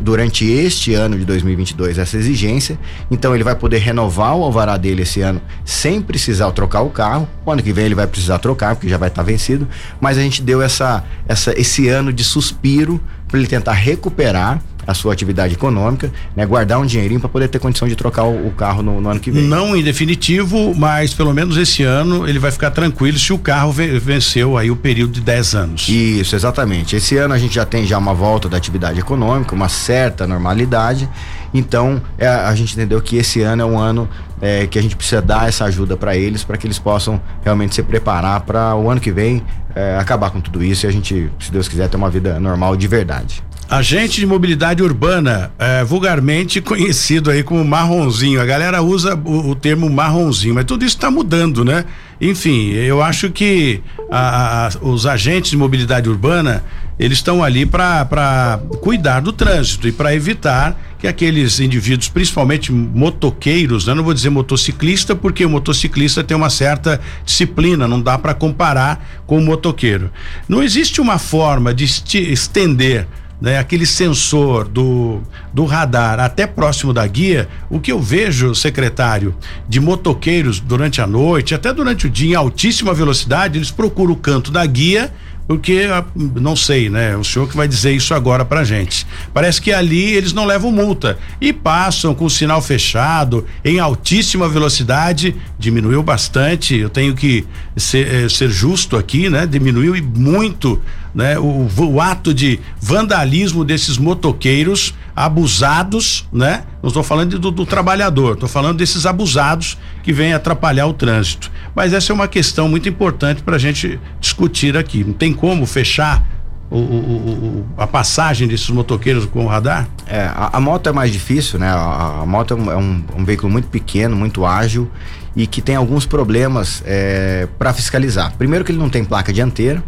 [0.00, 2.78] durante este ano de 2022 essa exigência.
[3.10, 7.28] Então ele vai poder renovar o alvará dele esse ano sem precisar trocar o carro.
[7.44, 9.68] O ano que vem ele vai precisar trocar porque já vai estar tá vencido.
[10.00, 14.94] Mas a gente deu essa, essa esse ano de suspiro para ele tentar recuperar a
[14.94, 18.50] sua atividade econômica, né, guardar um dinheirinho para poder ter condição de trocar o, o
[18.52, 19.42] carro no, no, ano que vem.
[19.42, 23.72] Não em definitivo, mas pelo menos esse ano ele vai ficar tranquilo se o carro
[23.72, 25.88] venceu aí o período de 10 anos.
[25.88, 26.94] Isso, exatamente.
[26.94, 31.08] Esse ano a gente já tem já uma volta da atividade econômica, uma certa normalidade.
[31.52, 34.08] Então, é, a gente entendeu que esse ano é um ano
[34.40, 37.74] é, que a gente precisa dar essa ajuda para eles, para que eles possam realmente
[37.74, 39.42] se preparar para o ano que vem
[39.74, 42.76] é, acabar com tudo isso e a gente, se Deus quiser, ter uma vida normal
[42.76, 43.42] de verdade.
[43.68, 48.40] Agente de mobilidade urbana, é, vulgarmente conhecido aí como marronzinho.
[48.40, 51.84] A galera usa o, o termo marronzinho, mas tudo isso está mudando, né?
[52.20, 56.62] Enfim, eu acho que a, a, os agentes de mobilidade urbana
[56.98, 63.86] eles estão ali para cuidar do trânsito e para evitar que aqueles indivíduos, principalmente motoqueiros,
[63.86, 63.94] né?
[63.94, 69.22] não vou dizer motociclista, porque o motociclista tem uma certa disciplina, não dá para comparar
[69.26, 70.10] com o motoqueiro.
[70.48, 73.06] Não existe uma forma de estender
[73.40, 75.20] né, aquele sensor do,
[75.52, 79.34] do radar até próximo da guia, o que eu vejo, secretário,
[79.68, 84.16] de motoqueiros durante a noite, até durante o dia, em altíssima velocidade, eles procuram o
[84.16, 85.12] canto da guia
[85.46, 87.16] porque ah, não sei, né?
[87.16, 89.06] O senhor que vai dizer isso agora pra gente.
[89.32, 94.48] Parece que ali eles não levam multa e passam com o sinal fechado em altíssima
[94.48, 96.76] velocidade, diminuiu bastante.
[96.76, 97.46] Eu tenho que
[97.76, 99.46] ser, eh, ser justo aqui, né?
[99.46, 100.82] Diminuiu muito,
[101.16, 101.38] né?
[101.38, 106.64] O, o ato de vandalismo desses motoqueiros abusados, né?
[106.82, 111.50] Não estou falando do, do trabalhador, estou falando desses abusados que vêm atrapalhar o trânsito.
[111.74, 115.02] Mas essa é uma questão muito importante para a gente discutir aqui.
[115.02, 116.22] Não tem como fechar
[116.70, 119.88] o, o, o, a passagem desses motoqueiros com o radar?
[120.06, 121.70] É, a, a moto é mais difícil, né?
[121.70, 124.90] A, a moto é, um, é um, um, veículo muito pequeno, muito ágil
[125.34, 128.34] e que tem alguns problemas é, para fiscalizar.
[128.36, 129.82] Primeiro que ele não tem placa dianteira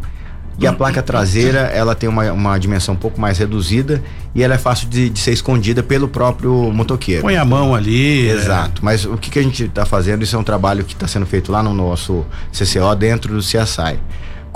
[0.59, 4.03] e a placa traseira, ela tem uma, uma dimensão um pouco mais reduzida
[4.35, 7.23] e ela é fácil de, de ser escondida pelo próprio motoqueiro.
[7.23, 8.29] Põe a mão ali.
[8.29, 8.33] É.
[8.33, 8.83] Exato.
[8.83, 8.85] É.
[8.85, 10.23] Mas o que, que a gente está fazendo?
[10.23, 14.01] Isso é um trabalho que está sendo feito lá no nosso CCO dentro do CSI.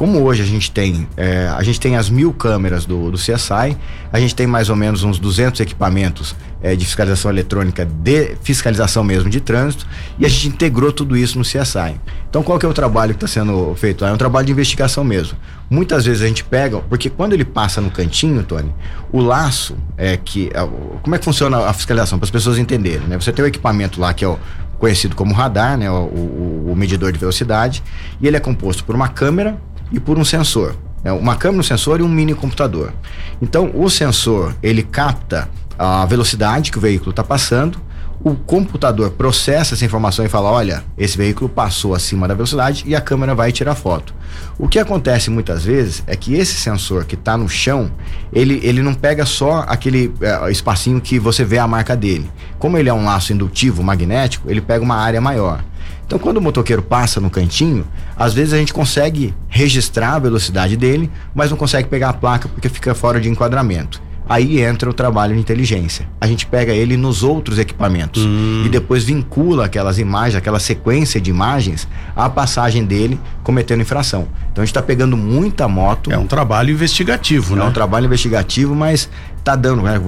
[0.02, 3.76] Como hoje a gente tem, é, a gente tem as mil câmeras do, do CSI,
[4.12, 9.04] a gente tem mais ou menos uns 200 equipamentos é, de fiscalização eletrônica, de fiscalização
[9.04, 9.86] mesmo de trânsito,
[10.18, 12.00] e a gente integrou tudo isso no CSI.
[12.28, 14.04] Então, qual que é o trabalho que está sendo feito?
[14.04, 15.38] É um trabalho de investigação mesmo.
[15.70, 18.74] Muitas vezes a gente pega, porque quando ele passa no cantinho, Tony,
[19.12, 20.50] o laço é que.
[20.52, 20.68] É,
[21.00, 22.18] como é que funciona a fiscalização?
[22.18, 23.20] Para as pessoas entenderem, né?
[23.20, 24.36] Você tem o equipamento lá que é o
[24.80, 25.88] conhecido como radar, né?
[25.88, 27.84] O, o, o medidor de velocidade,
[28.20, 29.56] e ele é composto por uma câmera
[29.92, 30.74] e por um sensor.
[31.04, 32.92] É uma câmera, um sensor e um mini computador.
[33.40, 37.80] Então, o sensor ele capta a velocidade que o veículo está passando.
[38.24, 42.94] O computador processa essa informação e fala: olha, esse veículo passou acima da velocidade e
[42.94, 44.14] a câmera vai tirar foto.
[44.56, 47.90] O que acontece muitas vezes é que esse sensor que está no chão,
[48.32, 52.30] ele, ele não pega só aquele é, espacinho que você vê a marca dele.
[52.60, 55.64] Como ele é um laço indutivo magnético, ele pega uma área maior.
[56.06, 57.86] Então, quando o motoqueiro passa no cantinho,
[58.22, 62.48] às vezes a gente consegue registrar a velocidade dele, mas não consegue pegar a placa
[62.48, 64.00] porque fica fora de enquadramento.
[64.28, 66.06] Aí entra o trabalho de inteligência.
[66.20, 68.62] A gente pega ele nos outros equipamentos Hum.
[68.64, 74.28] e depois vincula aquelas imagens, aquela sequência de imagens à passagem dele cometendo infração.
[74.52, 76.10] Então a gente está pegando muita moto.
[76.12, 77.64] É um trabalho investigativo, É né?
[77.64, 79.08] um trabalho investigativo, mas
[79.42, 80.00] tá dando, né,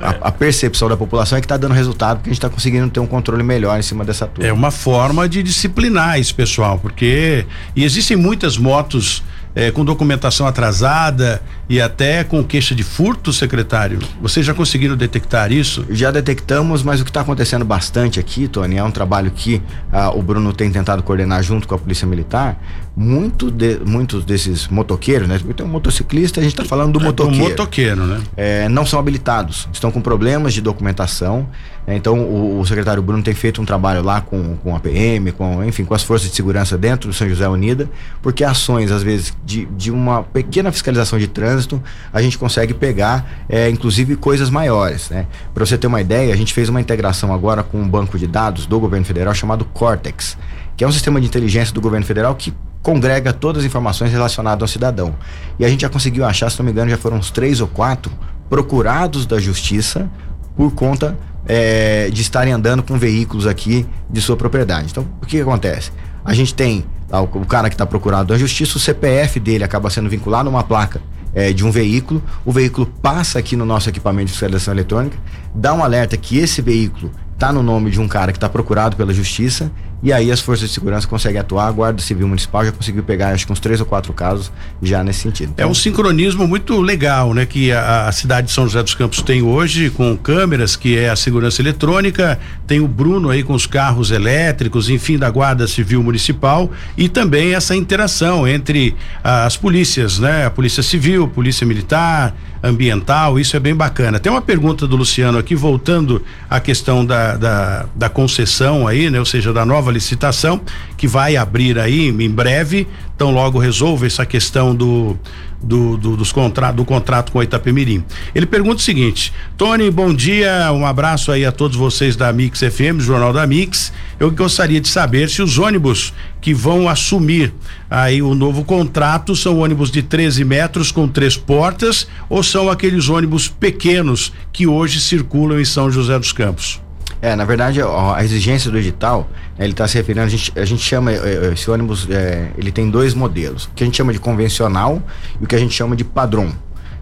[0.00, 2.48] a, a- a percepção da população é que tá dando resultado, porque a gente tá
[2.48, 4.48] conseguindo ter um controle melhor em cima dessa turma.
[4.48, 9.24] É uma forma de disciplinar esse pessoal, porque e existem muitas motos
[9.56, 13.98] eh, com documentação atrasada e até com queixa de furto, secretário.
[14.20, 15.86] Vocês já conseguiram detectar isso?
[15.88, 20.10] Já detectamos, mas o que está acontecendo bastante aqui, Tony, é um trabalho que ah,
[20.10, 22.60] o Bruno tem tentado coordenar junto com a Polícia Militar.
[22.98, 25.36] Muito de- muitos desses motoqueiros, né?
[25.38, 27.44] Porque tem um motociclista, a gente está falando do É, motoqueiro.
[27.50, 28.22] motoqueiro, né?
[28.34, 31.46] é, não são habilitados, estão com problemas de documentação.
[31.86, 31.94] né?
[31.94, 35.62] Então, o, o secretário Bruno tem feito um trabalho lá com, com a PM, com,
[35.62, 37.86] enfim, com as forças de segurança dentro do São José Unida,
[38.22, 43.44] porque ações, às vezes, de, de uma pequena fiscalização de trânsito, a gente consegue pegar,
[43.46, 45.10] é, inclusive, coisas maiores.
[45.10, 45.26] Né?
[45.52, 48.26] Para você ter uma ideia, a gente fez uma integração agora com um banco de
[48.26, 50.36] dados do governo federal chamado Cortex,
[50.76, 52.52] que é um sistema de inteligência do governo federal que
[52.82, 55.14] congrega todas as informações relacionadas ao cidadão.
[55.58, 57.66] E a gente já conseguiu achar, se não me engano, já foram uns três ou
[57.66, 58.12] quatro
[58.48, 60.08] procurados da justiça
[60.56, 61.16] por conta
[61.48, 64.88] eh, de estarem andando com veículos aqui de sua propriedade.
[64.90, 65.90] Então, o que, que acontece?
[66.24, 69.64] A gente tem lá, o, o cara que está procurado da justiça, o CPF dele
[69.64, 71.00] acaba sendo vinculado a uma placa
[71.34, 75.16] eh, de um veículo, o veículo passa aqui no nosso equipamento de fiscalização eletrônica,
[75.54, 78.96] dá um alerta que esse veículo está no nome de um cara que está procurado
[78.96, 79.70] pela justiça
[80.06, 83.30] e aí as forças de segurança conseguem atuar, a Guarda Civil Municipal já conseguiu pegar
[83.30, 85.54] acho que uns três ou quatro casos já nesse sentido.
[85.56, 87.44] É um sincronismo muito legal, né?
[87.44, 91.10] Que a, a cidade de São José dos Campos tem hoje com câmeras, que é
[91.10, 92.38] a segurança eletrônica,
[92.68, 97.56] tem o Bruno aí com os carros elétricos, enfim, da Guarda Civil Municipal e também
[97.56, 98.94] essa interação entre
[99.24, 100.46] as polícias, né?
[100.46, 102.32] A Polícia Civil, Polícia Militar,
[102.62, 104.18] Ambiental, isso é bem bacana.
[104.18, 109.18] Tem uma pergunta do Luciano aqui, voltando à questão da, da, da concessão aí, né?
[109.18, 110.60] Ou seja, da nova licitação,
[110.96, 115.18] que vai abrir aí em breve, então logo resolve essa questão do
[115.62, 118.04] do, do, dos contra, do contrato com a Itapemirim.
[118.34, 122.60] Ele pergunta o seguinte: Tony, bom dia, um abraço aí a todos vocês da Mix
[122.60, 123.92] FM, Jornal da Mix.
[124.18, 127.52] Eu gostaria de saber se os ônibus que vão assumir
[127.90, 133.08] aí o novo contrato são ônibus de 13 metros com três portas ou são aqueles
[133.08, 136.85] ônibus pequenos que hoje circulam em São José dos Campos.
[137.20, 140.64] É, na verdade, a exigência do edital, né, ele está se referindo, a gente, a
[140.64, 143.96] gente chama, eh, eh, esse ônibus, eh, ele tem dois modelos, o que a gente
[143.96, 145.02] chama de convencional
[145.40, 146.52] e o que a gente chama de padrão.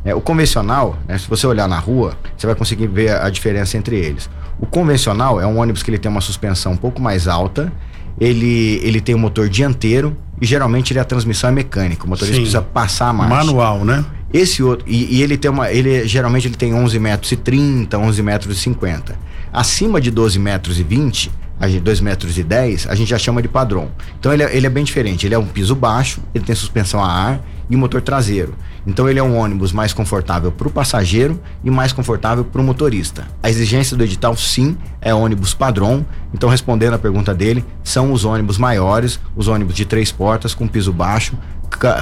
[0.04, 3.30] É, o convencional, né, se você olhar na rua, você vai conseguir ver a, a
[3.30, 4.30] diferença entre eles.
[4.60, 7.72] O convencional é um ônibus que ele tem uma suspensão um pouco mais alta,
[8.20, 12.36] ele, ele tem um motor dianteiro e geralmente ele, a transmissão é mecânica, o motorista
[12.36, 12.42] Sim.
[12.42, 13.34] precisa passar a marcha.
[13.34, 14.04] Manual, né?
[14.32, 17.96] Esse outro, e, e ele tem uma, ele geralmente ele tem 11 metros e 30,
[17.98, 19.16] 11 metros e 50.
[19.54, 21.30] Acima de 12 metros e 20,
[21.60, 23.88] a gente, 2 metros e 10, a gente já chama de padrão.
[24.18, 27.00] Então ele é, ele é bem diferente, ele é um piso baixo, ele tem suspensão
[27.02, 27.40] a ar
[27.70, 28.56] e motor traseiro.
[28.84, 32.64] Então ele é um ônibus mais confortável para o passageiro e mais confortável para o
[32.64, 33.28] motorista.
[33.42, 36.04] A exigência do edital sim é ônibus padrão.
[36.34, 40.66] Então respondendo a pergunta dele, são os ônibus maiores, os ônibus de três portas com
[40.66, 41.38] piso baixo,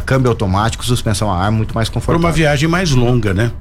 [0.07, 2.27] câmbio automático, suspensão a ar, muito mais Para confortável.
[2.27, 3.53] uma viagem mais longa, né?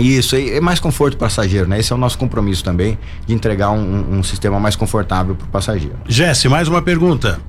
[0.00, 1.78] Isso, e é mais conforto pro passageiro, né?
[1.78, 5.96] Esse é o nosso compromisso também, de entregar um, um- sistema mais confortável pro passageiro.
[6.06, 7.40] Jesse, mais uma pergunta.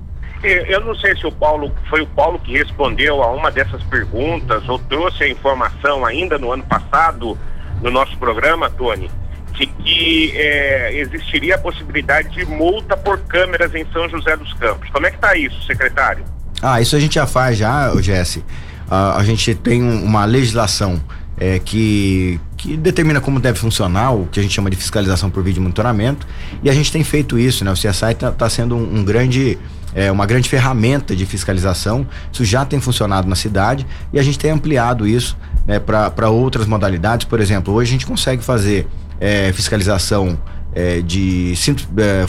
[0.41, 3.83] Eu eu não sei se o Paulo foi o Paulo que respondeu a uma dessas
[3.83, 7.37] perguntas ou trouxe a informação ainda no ano passado
[7.81, 9.11] no nosso programa, Tony,
[9.53, 14.89] de que é, existiria a possibilidade de multa por câmeras em São José dos Campos.
[14.89, 16.23] Como é que está isso, secretário?
[16.61, 18.43] Ah, isso a gente já faz já, Jesse.
[18.89, 21.01] Ah, a gente tem um- uma legislação
[21.39, 25.41] é, que, que determina como deve funcionar, o que a gente chama de fiscalização por
[25.41, 26.27] vídeo monitoramento,
[26.61, 27.71] e a gente tem feito isso, né?
[27.71, 29.57] O CSI está sendo um, um grande
[29.95, 32.05] é, uma grande ferramenta de fiscalização.
[32.31, 36.67] Isso já tem funcionado na cidade e a gente tem ampliado isso né, para outras
[36.67, 37.25] modalidades.
[37.25, 38.87] Por exemplo, hoje a gente consegue fazer
[39.19, 40.37] é, fiscalização
[40.73, 42.25] é, de cinto, é,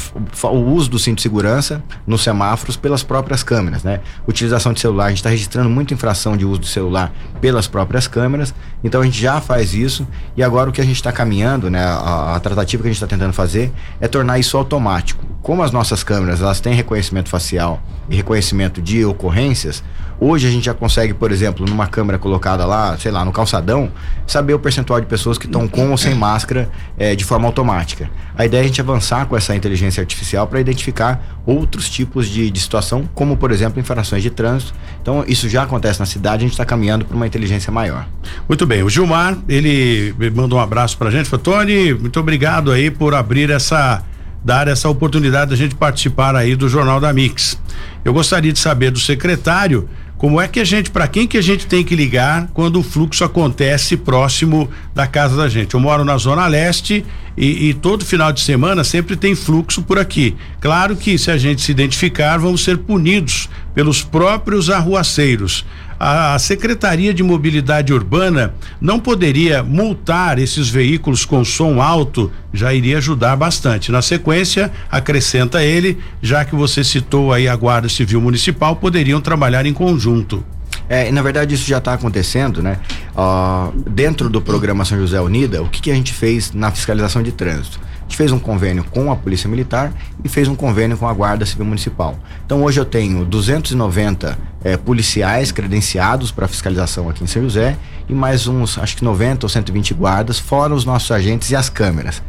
[0.47, 4.01] o uso do cinto de segurança nos semáforos pelas próprias câmeras, né?
[4.27, 8.07] Utilização de celular, a gente está registrando muita infração de uso do celular pelas próprias
[8.07, 11.71] câmeras, então a gente já faz isso e agora o que a gente está caminhando,
[11.71, 11.85] né?
[11.85, 15.25] A, a tratativa que a gente está tentando fazer é tornar isso automático.
[15.43, 19.83] Como as nossas câmeras elas têm reconhecimento facial e reconhecimento de ocorrências,
[20.21, 23.91] hoje a gente já consegue, por exemplo, numa câmera colocada lá, sei lá, no calçadão,
[24.27, 26.69] saber o percentual de pessoas que estão com ou sem máscara
[26.99, 28.11] é, de forma automática.
[28.37, 32.51] A ideia é a gente avançar com essa inteligência artificial para identificar outros tipos de,
[32.51, 34.75] de situação, como por exemplo infrações de trânsito.
[35.01, 38.07] Então isso já acontece na cidade, a gente está caminhando para uma inteligência maior.
[38.47, 42.71] Muito bem, o Gilmar, ele mandou um abraço para a gente, falou, Tony, muito obrigado
[42.71, 44.05] aí por abrir essa
[44.45, 47.59] dar essa oportunidade da gente participar aí do Jornal da Mix.
[48.05, 49.89] Eu gostaria de saber do secretário
[50.21, 52.83] como é que a gente, para quem que a gente tem que ligar quando o
[52.83, 55.73] fluxo acontece próximo da casa da gente?
[55.73, 57.07] Eu moro na Zona Leste
[57.39, 60.37] e, e, todo final de semana sempre tem fluxo por aqui.
[60.61, 65.65] Claro que se a gente se identificar, vamos ser punidos pelos próprios arruaceiros
[66.03, 72.97] a Secretaria de Mobilidade Urbana não poderia multar esses veículos com som alto, já iria
[72.97, 73.93] ajudar bastante.
[73.93, 79.67] Na sequência, acrescenta ele, já que você citou aí a Guarda Civil Municipal, poderiam trabalhar
[79.67, 80.43] em conjunto.
[80.89, 82.79] É, na verdade isso já está acontecendo, né?
[83.11, 87.23] Uh, dentro do programa São José Unida, o que, que a gente fez na fiscalização
[87.23, 87.81] de trânsito?
[88.11, 89.93] gente fez um convênio com a Polícia Militar
[90.25, 92.19] e fez um convênio com a Guarda Civil Municipal.
[92.45, 97.77] Então hoje eu tenho 290 eh, policiais credenciados para fiscalização aqui em São José
[98.09, 101.69] e mais uns, acho que 90 ou 120 guardas, fora os nossos agentes e as
[101.69, 102.21] câmeras.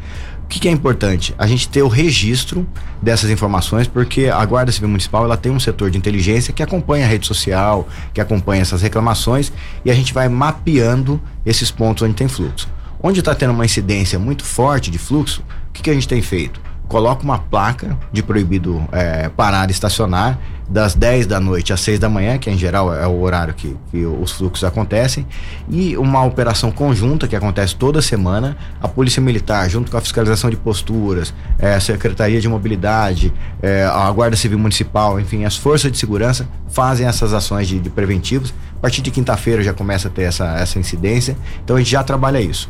[0.51, 1.33] O que, que, é importante?
[1.37, 2.67] A gente ter o registro
[3.01, 7.05] dessas informações, porque a Guarda Civil Municipal ela tem um setor de inteligência que acompanha
[7.05, 9.49] a rede social, que acompanha essas reclamações
[9.85, 12.67] e a gente vai mapeando esses pontos onde tem fluxo.
[13.01, 16.21] Onde está tendo uma incidência muito forte de fluxo, o que, que a gente tem
[16.21, 16.59] feito?
[16.91, 20.37] Coloca uma placa de proibido é, parar e estacionar
[20.67, 23.77] das 10 da noite às 6 da manhã, que em geral é o horário que,
[23.89, 25.25] que os fluxos acontecem,
[25.69, 30.49] e uma operação conjunta que acontece toda semana, a Polícia Militar, junto com a fiscalização
[30.49, 35.89] de posturas, é, a Secretaria de Mobilidade, é, a Guarda Civil Municipal, enfim, as forças
[35.89, 38.53] de segurança fazem essas ações de, de preventivos.
[38.75, 42.03] A partir de quinta-feira já começa a ter essa, essa incidência, então a gente já
[42.03, 42.69] trabalha isso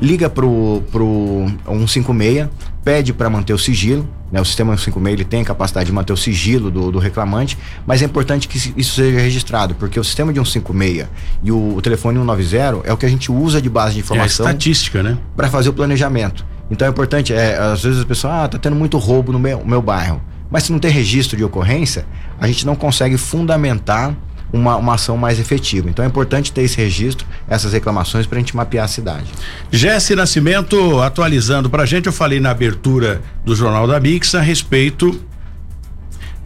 [0.00, 2.48] liga pro, pro 156,
[2.84, 4.40] pede para manter o sigilo, né?
[4.40, 8.02] O sistema 156 ele tem a capacidade de manter o sigilo do, do, reclamante, mas
[8.02, 11.08] é importante que isso seja registrado, porque o sistema de 156
[11.42, 14.46] e o, o telefone 190 é o que a gente usa de base de informação.
[14.46, 15.18] É estatística, né?
[15.36, 16.44] Para fazer o planejamento.
[16.70, 19.64] Então é importante, é, às vezes a pessoa, ah, tá tendo muito roubo no meu,
[19.64, 20.20] meu bairro.
[20.50, 22.06] Mas se não tem registro de ocorrência,
[22.40, 24.14] a gente não consegue fundamentar
[24.52, 25.88] uma, uma ação mais efetiva.
[25.88, 29.26] Então é importante ter esse registro, essas reclamações, para a gente mapear a cidade.
[29.70, 34.40] Jesse Nascimento, atualizando para a gente, eu falei na abertura do Jornal da Mix a
[34.40, 35.20] respeito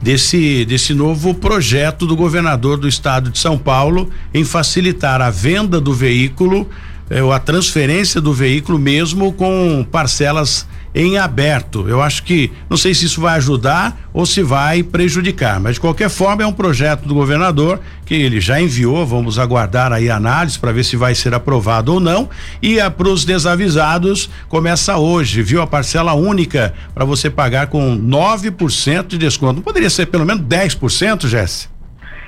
[0.02, 5.80] desse, desse novo projeto do governador do estado de São Paulo em facilitar a venda
[5.80, 6.68] do veículo,
[7.08, 11.88] eh, ou a transferência do veículo mesmo com parcelas em aberto.
[11.88, 15.80] Eu acho que, não sei se isso vai ajudar ou se vai prejudicar, mas de
[15.80, 20.16] qualquer forma é um projeto do governador que ele já enviou, vamos aguardar aí a
[20.16, 22.28] análise para ver se vai ser aprovado ou não.
[22.60, 25.62] E para os desavisados, começa hoje, viu?
[25.62, 29.54] A parcela única para você pagar com 9% de desconto.
[29.54, 31.72] Não poderia ser pelo menos 10%, Jesse?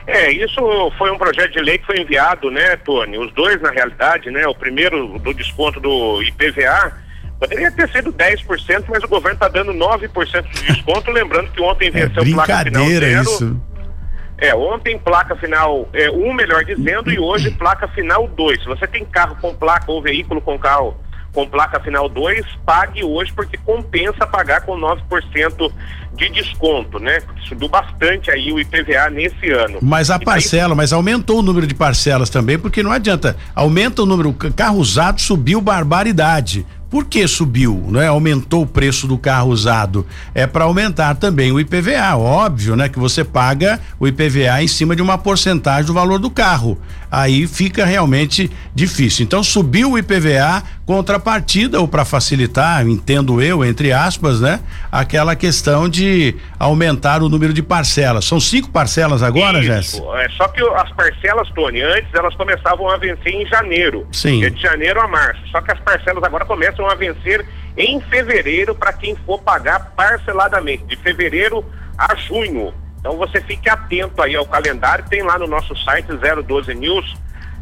[0.06, 0.60] É, isso
[0.98, 3.16] foi um projeto de lei que foi enviado, né, Tony?
[3.16, 4.46] Os dois, na realidade, né?
[4.46, 7.03] O primeiro do desconto do IPVA
[7.38, 11.10] Poderia ter sido 10%, mas o governo está dando 9% de desconto.
[11.12, 13.22] lembrando que ontem é venceu é placa final zero.
[13.22, 13.60] Isso.
[14.38, 18.62] É, ontem placa final é, um, melhor dizendo, e hoje placa final 2.
[18.62, 20.96] Se você tem carro com placa ou veículo com carro
[21.32, 25.72] com placa final 2, pague hoje porque compensa pagar com 9%
[26.14, 27.20] de desconto, né?
[27.48, 29.78] Subiu bastante aí o IPVA nesse ano.
[29.82, 33.36] Mas a parcela, mas aumentou o número de parcelas também, porque não adianta.
[33.54, 36.64] Aumenta o número, carro usado subiu barbaridade.
[36.94, 38.06] Por que subiu, né?
[38.06, 40.06] Aumentou o preço do carro usado?
[40.32, 42.88] É para aumentar também o IPVA, óbvio, né?
[42.88, 46.78] Que você paga o IPVA em cima de uma porcentagem do valor do carro.
[47.10, 49.24] Aí fica realmente difícil.
[49.24, 54.60] Então subiu o IPVA, contrapartida ou para facilitar, entendo eu, entre aspas, né?
[54.92, 58.24] Aquela questão de aumentar o número de parcelas.
[58.24, 60.04] São cinco parcelas agora, Jéssica?
[60.18, 64.06] É, só que as parcelas, Tony, antes elas começavam a vencer em janeiro.
[64.12, 64.40] Sim.
[64.40, 65.40] De janeiro a março.
[65.48, 70.84] Só que as parcelas agora começam a vencer em fevereiro para quem for pagar parceladamente,
[70.84, 71.64] de fevereiro
[71.96, 72.74] a junho.
[73.00, 76.10] Então você fique atento aí ao calendário, tem lá no nosso site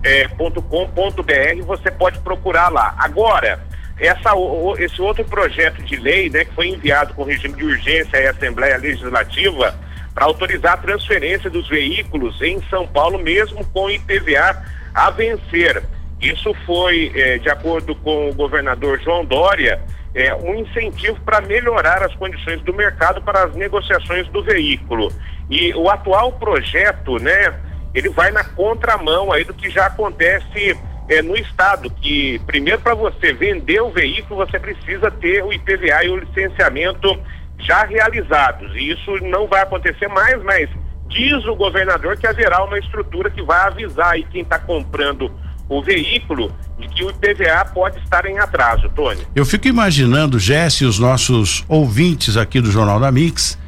[0.02, 2.94] 012news.com.br, eh, você pode procurar lá.
[2.98, 3.60] Agora,
[3.98, 8.26] essa, o, esse outro projeto de lei, né, que foi enviado com regime de urgência
[8.26, 9.74] à Assembleia Legislativa
[10.14, 15.82] para autorizar a transferência dos veículos em São Paulo, mesmo com IPVA a vencer.
[16.20, 19.80] Isso foi, é, de acordo com o governador João Dória,
[20.14, 25.10] é, um incentivo para melhorar as condições do mercado para as negociações do veículo.
[25.48, 27.54] E o atual projeto, né,
[27.94, 30.76] ele vai na contramão aí do que já acontece
[31.08, 36.04] é, no estado, que primeiro para você vender o veículo você precisa ter o IPVA
[36.04, 37.18] e o licenciamento
[37.58, 38.74] já realizados.
[38.74, 40.68] E isso não vai acontecer mais, mas
[41.08, 45.30] diz o governador que haverá uma estrutura que vai avisar aí quem está comprando
[45.68, 49.26] o veículo de que o IPVA pode estar em atraso, Tony.
[49.34, 53.58] Eu fico imaginando, Jesse, os nossos ouvintes aqui do Jornal da Mix,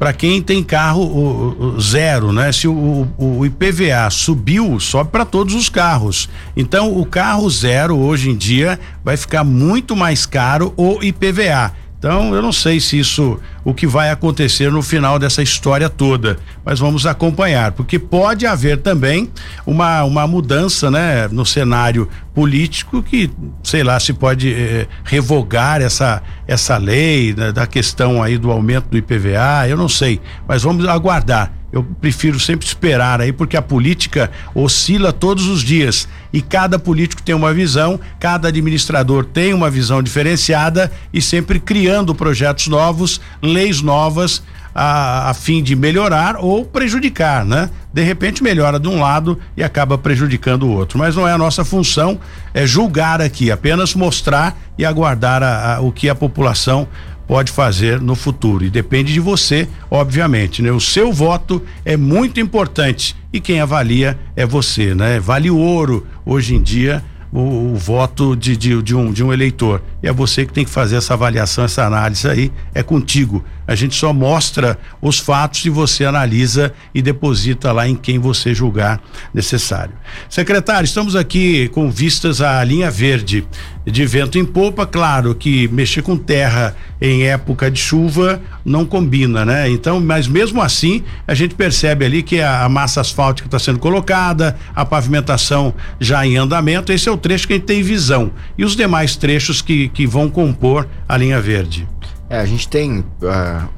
[0.00, 2.50] para quem tem carro o, o, zero, né?
[2.52, 6.26] Se o, o, IPVA subiu, sobe para todos os carros.
[6.56, 11.74] Então, o carro zero hoje em dia vai ficar muito mais caro o IPVA.
[11.98, 16.38] Então, eu não sei se isso o que vai acontecer no final dessa história toda,
[16.64, 19.30] mas vamos acompanhar, porque pode haver também
[19.66, 23.30] uma, uma mudança, né, no cenário político que,
[23.62, 28.88] sei lá, se pode eh, revogar essa essa lei né, da questão aí do aumento
[28.88, 31.52] do IPVA, eu não sei, mas vamos aguardar.
[31.72, 36.08] Eu prefiro sempre esperar aí, porque a política oscila todos os dias.
[36.32, 42.12] E cada político tem uma visão, cada administrador tem uma visão diferenciada e sempre criando
[42.12, 43.20] projetos novos,
[43.52, 44.42] leis novas,
[44.74, 47.70] a, a, fim de melhorar ou prejudicar, né?
[47.92, 50.98] De repente melhora de um lado e acaba prejudicando o outro.
[50.98, 52.20] Mas não é a nossa função
[52.54, 56.86] é julgar aqui, apenas mostrar e aguardar a, a, o que a população
[57.26, 58.64] pode fazer no futuro.
[58.64, 60.72] E depende de você, obviamente, né?
[60.72, 65.20] O seu voto é muito importante e quem avalia é você, né?
[65.20, 69.82] Vale ouro hoje em dia o, o voto de, de, de, um, de um eleitor.
[70.02, 73.44] E é você que tem que fazer essa avaliação, essa análise aí, é contigo.
[73.70, 78.52] A gente só mostra os fatos e você analisa e deposita lá em quem você
[78.52, 79.00] julgar
[79.32, 79.94] necessário.
[80.28, 83.46] Secretário, estamos aqui com vistas à linha verde
[83.86, 89.44] de vento em popa, claro que mexer com terra em época de chuva não combina,
[89.44, 89.70] né?
[89.70, 93.78] Então, mas mesmo assim, a gente percebe ali que a, a massa asfáltica está sendo
[93.78, 98.32] colocada, a pavimentação já em andamento, esse é o trecho que a gente tem visão.
[98.58, 101.86] E os demais trechos que, que vão compor a linha verde.
[102.30, 103.68] É, a gente tem uh,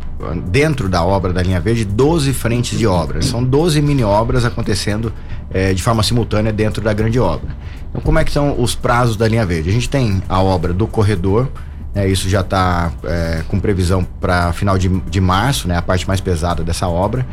[0.46, 3.24] dentro da obra da linha verde 12 frentes de obras.
[3.24, 5.12] São 12 mini obras acontecendo
[5.50, 7.48] eh, de forma simultânea dentro da grande obra.
[7.90, 9.68] Então, como é que são os prazos da linha verde?
[9.68, 11.48] A gente tem a obra do corredor,
[11.94, 16.06] né, isso já está eh, com previsão para final de, de março, né, a parte
[16.06, 17.26] mais pesada dessa obra.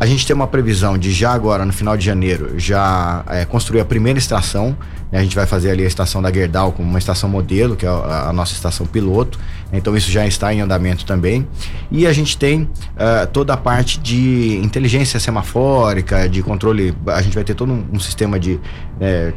[0.00, 3.80] A gente tem uma previsão de já agora, no final de janeiro, já é, construir
[3.80, 4.76] a primeira estação.
[5.12, 5.18] Né?
[5.18, 7.88] A gente vai fazer ali a estação da Gerdau como uma estação modelo, que é
[7.88, 9.38] a, nossa estação piloto.
[9.70, 11.46] Então isso já está em andamento também.
[11.90, 16.94] E a gente tem uh, toda a parte de inteligência semafórica, de controle.
[17.06, 18.58] A gente vai ter todo um, um sistema de.
[19.00, 19.32] É,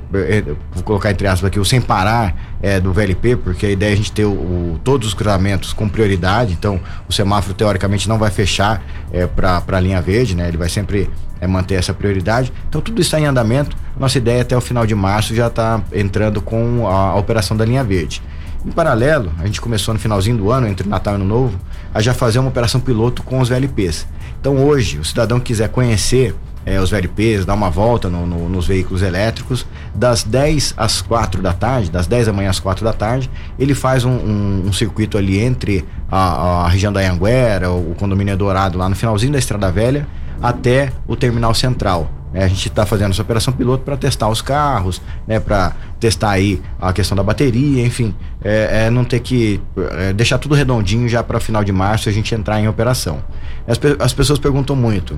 [0.73, 3.93] vou colocar entre aspas aqui, o sem parar é, do VLP, porque a ideia é
[3.93, 6.53] a gente ter o, o, todos os cruzamentos com prioridade.
[6.53, 10.47] Então o semáforo teoricamente não vai fechar é, para a linha verde, né?
[10.47, 11.09] Ele vai sempre
[11.39, 12.51] é, manter essa prioridade.
[12.67, 13.75] Então tudo está em andamento.
[13.99, 17.55] Nossa ideia é até o final de março já está entrando com a, a operação
[17.55, 18.21] da linha verde.
[18.65, 21.59] Em paralelo, a gente começou no finalzinho do ano, entre Natal e Ano Novo,
[21.93, 24.07] a já fazer uma operação piloto com os VLPs.
[24.39, 28.49] Então hoje, o cidadão que quiser conhecer é, os VLPs, dar uma volta no, no,
[28.49, 32.83] nos veículos elétricos, das 10 às 4 da tarde, das 10 da manhã às 4
[32.83, 33.29] da tarde,
[33.59, 37.95] ele faz um, um, um circuito ali entre a, a, região da Anguera, o, o
[37.95, 40.07] condomínio Dourado, lá no finalzinho da Estrada Velha,
[40.41, 42.09] até o terminal central.
[42.33, 46.31] É, a gente está fazendo essa operação piloto para testar os carros, né, para testar
[46.31, 48.13] aí a questão da bateria, enfim,
[48.43, 49.61] é, é não ter que
[49.91, 53.23] é, deixar tudo redondinho já para final de março a gente entrar em operação.
[53.65, 55.17] As, as pessoas perguntam muito,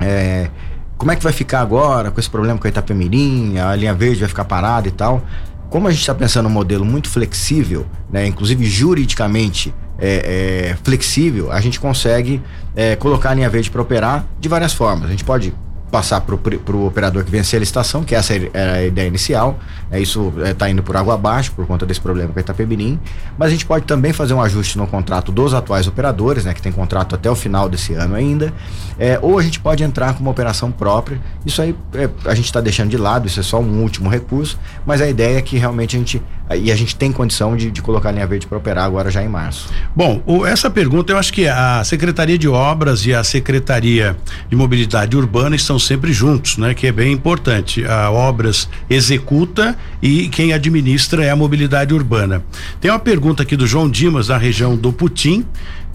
[0.00, 0.50] é,
[0.98, 4.18] como é que vai ficar agora com esse problema com a Itapemirim, a linha verde
[4.18, 5.22] vai ficar parada e tal?
[5.70, 9.72] Como a gente está pensando um modelo muito flexível, né, inclusive juridicamente
[10.02, 12.42] é, é, flexível, a gente consegue
[12.74, 15.06] é, colocar a linha verde para operar de várias formas.
[15.06, 15.54] A gente pode
[15.92, 16.34] passar para
[16.74, 19.58] o operador que vencer a licitação, que essa era a ideia inicial.
[19.90, 22.98] É, isso está é, indo por água abaixo por conta desse problema com a Itapemirim.
[23.38, 26.62] Mas a gente pode também fazer um ajuste no contrato dos atuais operadores, né, que
[26.62, 28.50] tem contrato até o final desse ano ainda.
[28.98, 31.20] É, ou a gente pode entrar com uma operação própria.
[31.44, 34.58] Isso aí é, a gente está deixando de lado, isso é só um último recurso.
[34.86, 36.22] Mas a ideia é que realmente a gente
[36.56, 39.22] e a gente tem condição de, de colocar a linha verde para operar agora já
[39.22, 39.68] em março.
[39.94, 44.16] Bom, o, essa pergunta eu acho que a Secretaria de Obras e a Secretaria
[44.48, 46.74] de Mobilidade Urbana estão sempre juntos, né?
[46.74, 47.84] Que é bem importante.
[47.84, 52.42] A Obras executa e quem administra é a mobilidade urbana.
[52.80, 55.44] Tem uma pergunta aqui do João Dimas, da região do Putim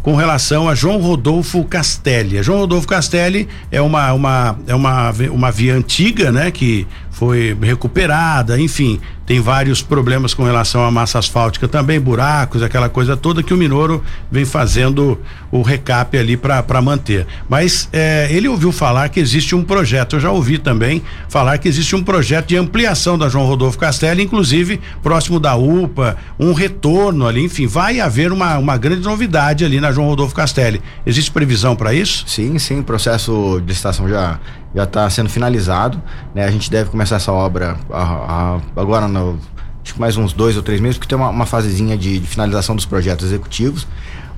[0.07, 2.41] com relação a João Rodolfo Castelli.
[2.41, 6.49] João Rodolfo Castelli é uma, uma, é uma, uma via antiga, né?
[6.49, 6.87] Que
[7.17, 13.17] foi recuperada, enfim, tem vários problemas com relação à massa asfáltica também, buracos, aquela coisa
[13.17, 15.19] toda que o Minoro vem fazendo
[15.51, 17.25] o recap ali para manter.
[17.49, 21.67] Mas é, ele ouviu falar que existe um projeto, eu já ouvi também falar que
[21.67, 27.25] existe um projeto de ampliação da João Rodolfo Castelli, inclusive próximo da UPA, um retorno
[27.25, 30.79] ali, enfim, vai haver uma, uma grande novidade ali na João Rodolfo Castelli.
[31.03, 32.25] Existe previsão para isso?
[32.27, 34.39] Sim, sim, processo de licitação já
[34.75, 36.01] já está sendo finalizado.
[36.33, 36.45] Né?
[36.45, 39.39] A gente deve começar essa obra a, a, agora no,
[39.83, 42.27] acho que mais uns dois ou três meses, porque tem uma, uma fasezinha de, de,
[42.27, 43.87] finalização dos projetos executivos.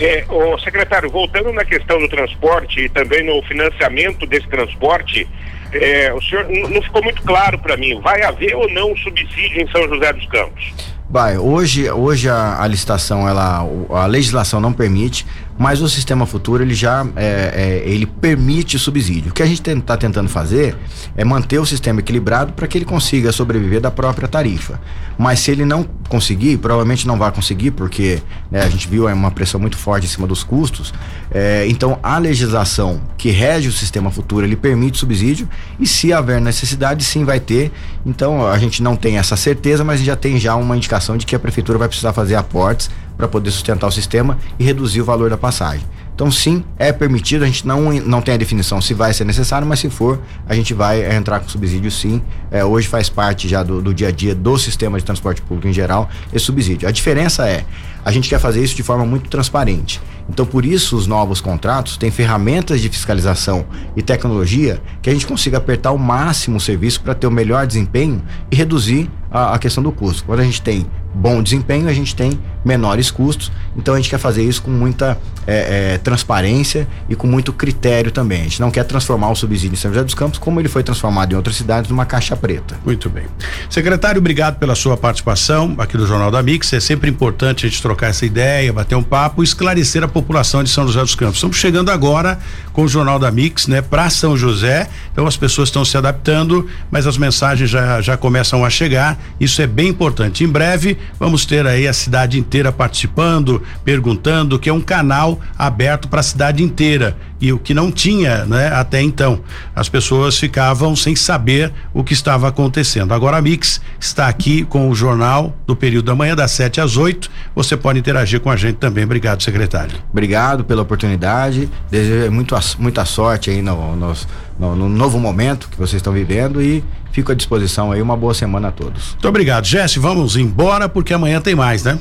[0.00, 5.26] É, o secretário, voltando na questão do transporte e também no financiamento desse transporte,
[5.72, 8.00] é, o senhor não ficou muito claro para mim.
[8.00, 10.72] Vai haver ou não subsídio em São José dos Campos?
[11.10, 15.24] Vai, hoje, hoje a, a, licitação, ela, a legislação não permite,
[15.58, 19.30] mas o sistema futuro ele já é, é, ele permite subsídio.
[19.30, 20.76] O que a gente está tentando fazer
[21.16, 24.80] é manter o sistema equilibrado para que ele consiga sobreviver da própria tarifa.
[25.18, 29.14] Mas se ele não conseguir, provavelmente não vai conseguir, porque né, a gente viu é
[29.14, 30.94] uma pressão muito forte em cima dos custos.
[31.30, 35.48] É, então a legislação que rege o sistema futuro ele permite subsídio
[35.80, 37.72] e se haver necessidade, sim vai ter.
[38.06, 41.24] Então a gente não tem essa certeza, mas já tem já uma indicação indicação de
[41.24, 45.04] que a prefeitura vai precisar fazer aportes para poder sustentar o sistema e reduzir o
[45.04, 45.84] valor da passagem.
[46.18, 49.64] Então, sim, é permitido, a gente não, não tem a definição se vai ser necessário,
[49.64, 52.20] mas se for, a gente vai é, entrar com subsídio sim.
[52.50, 55.68] É, hoje faz parte já do, do, dia a dia do sistema de transporte público
[55.68, 56.88] em geral, esse subsídio.
[56.88, 57.64] A diferença é,
[58.04, 60.00] a gente quer fazer isso de forma muito transparente.
[60.28, 63.64] Então, por isso, os novos contratos têm ferramentas de fiscalização
[63.96, 67.64] e tecnologia que a gente consiga apertar ao máximo o serviço para ter o melhor
[67.64, 70.24] desempenho e reduzir a, a questão do custo.
[70.24, 73.50] Quando a gente tem bom desempenho, a gente tem menores custos.
[73.76, 78.10] Então a gente quer fazer isso com muita é, é, transparência e com muito critério
[78.10, 78.40] também.
[78.40, 80.82] A gente não quer transformar o subsídio em São José dos Campos, como ele foi
[80.82, 82.78] transformado em outras cidades, numa caixa preta.
[82.84, 83.24] Muito bem.
[83.70, 86.72] Secretário, obrigado pela sua participação aqui do Jornal da Mix.
[86.72, 90.70] É sempre importante a gente trocar essa ideia, bater um papo, esclarecer a população de
[90.70, 91.36] São José dos Campos.
[91.36, 92.38] Estamos chegando agora
[92.72, 94.88] com o Jornal da Mix, né, para São José.
[95.12, 99.17] Então as pessoas estão se adaptando, mas as mensagens já já começam a chegar.
[99.40, 100.44] Isso é bem importante.
[100.44, 106.08] Em breve vamos ter aí a cidade inteira participando, perguntando, que é um canal aberto
[106.08, 109.40] para a cidade inteira e o que não tinha, né, até então.
[109.74, 113.12] As pessoas ficavam sem saber o que estava acontecendo.
[113.14, 116.96] Agora a Mix está aqui com o jornal do período da manhã das 7 às
[116.96, 117.30] 8.
[117.54, 119.04] Você pode interagir com a gente também.
[119.04, 119.96] Obrigado, secretário.
[120.10, 121.68] Obrigado pela oportunidade.
[121.90, 124.12] Desejo muito, muita sorte aí no, no,
[124.58, 126.82] no, no novo momento que vocês estão vivendo e
[127.12, 128.02] fico à disposição aí.
[128.02, 129.12] Uma boa semana a todos.
[129.12, 129.98] Muito obrigado, Jesse.
[129.98, 131.98] Vamos embora porque amanhã tem mais, né?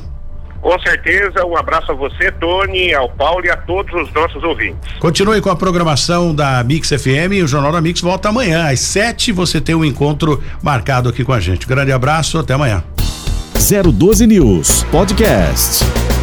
[0.62, 4.93] Com certeza, um abraço a você, Tony, ao Paulo e a todos os nossos ouvintes.
[4.99, 7.43] Continue com a programação da Mix FM.
[7.43, 8.68] O Jornal da Mix volta amanhã.
[8.68, 11.68] Às sete você tem um encontro marcado aqui com a gente.
[11.68, 12.84] grande abraço, até amanhã.
[13.53, 16.16] 012 News Podcast.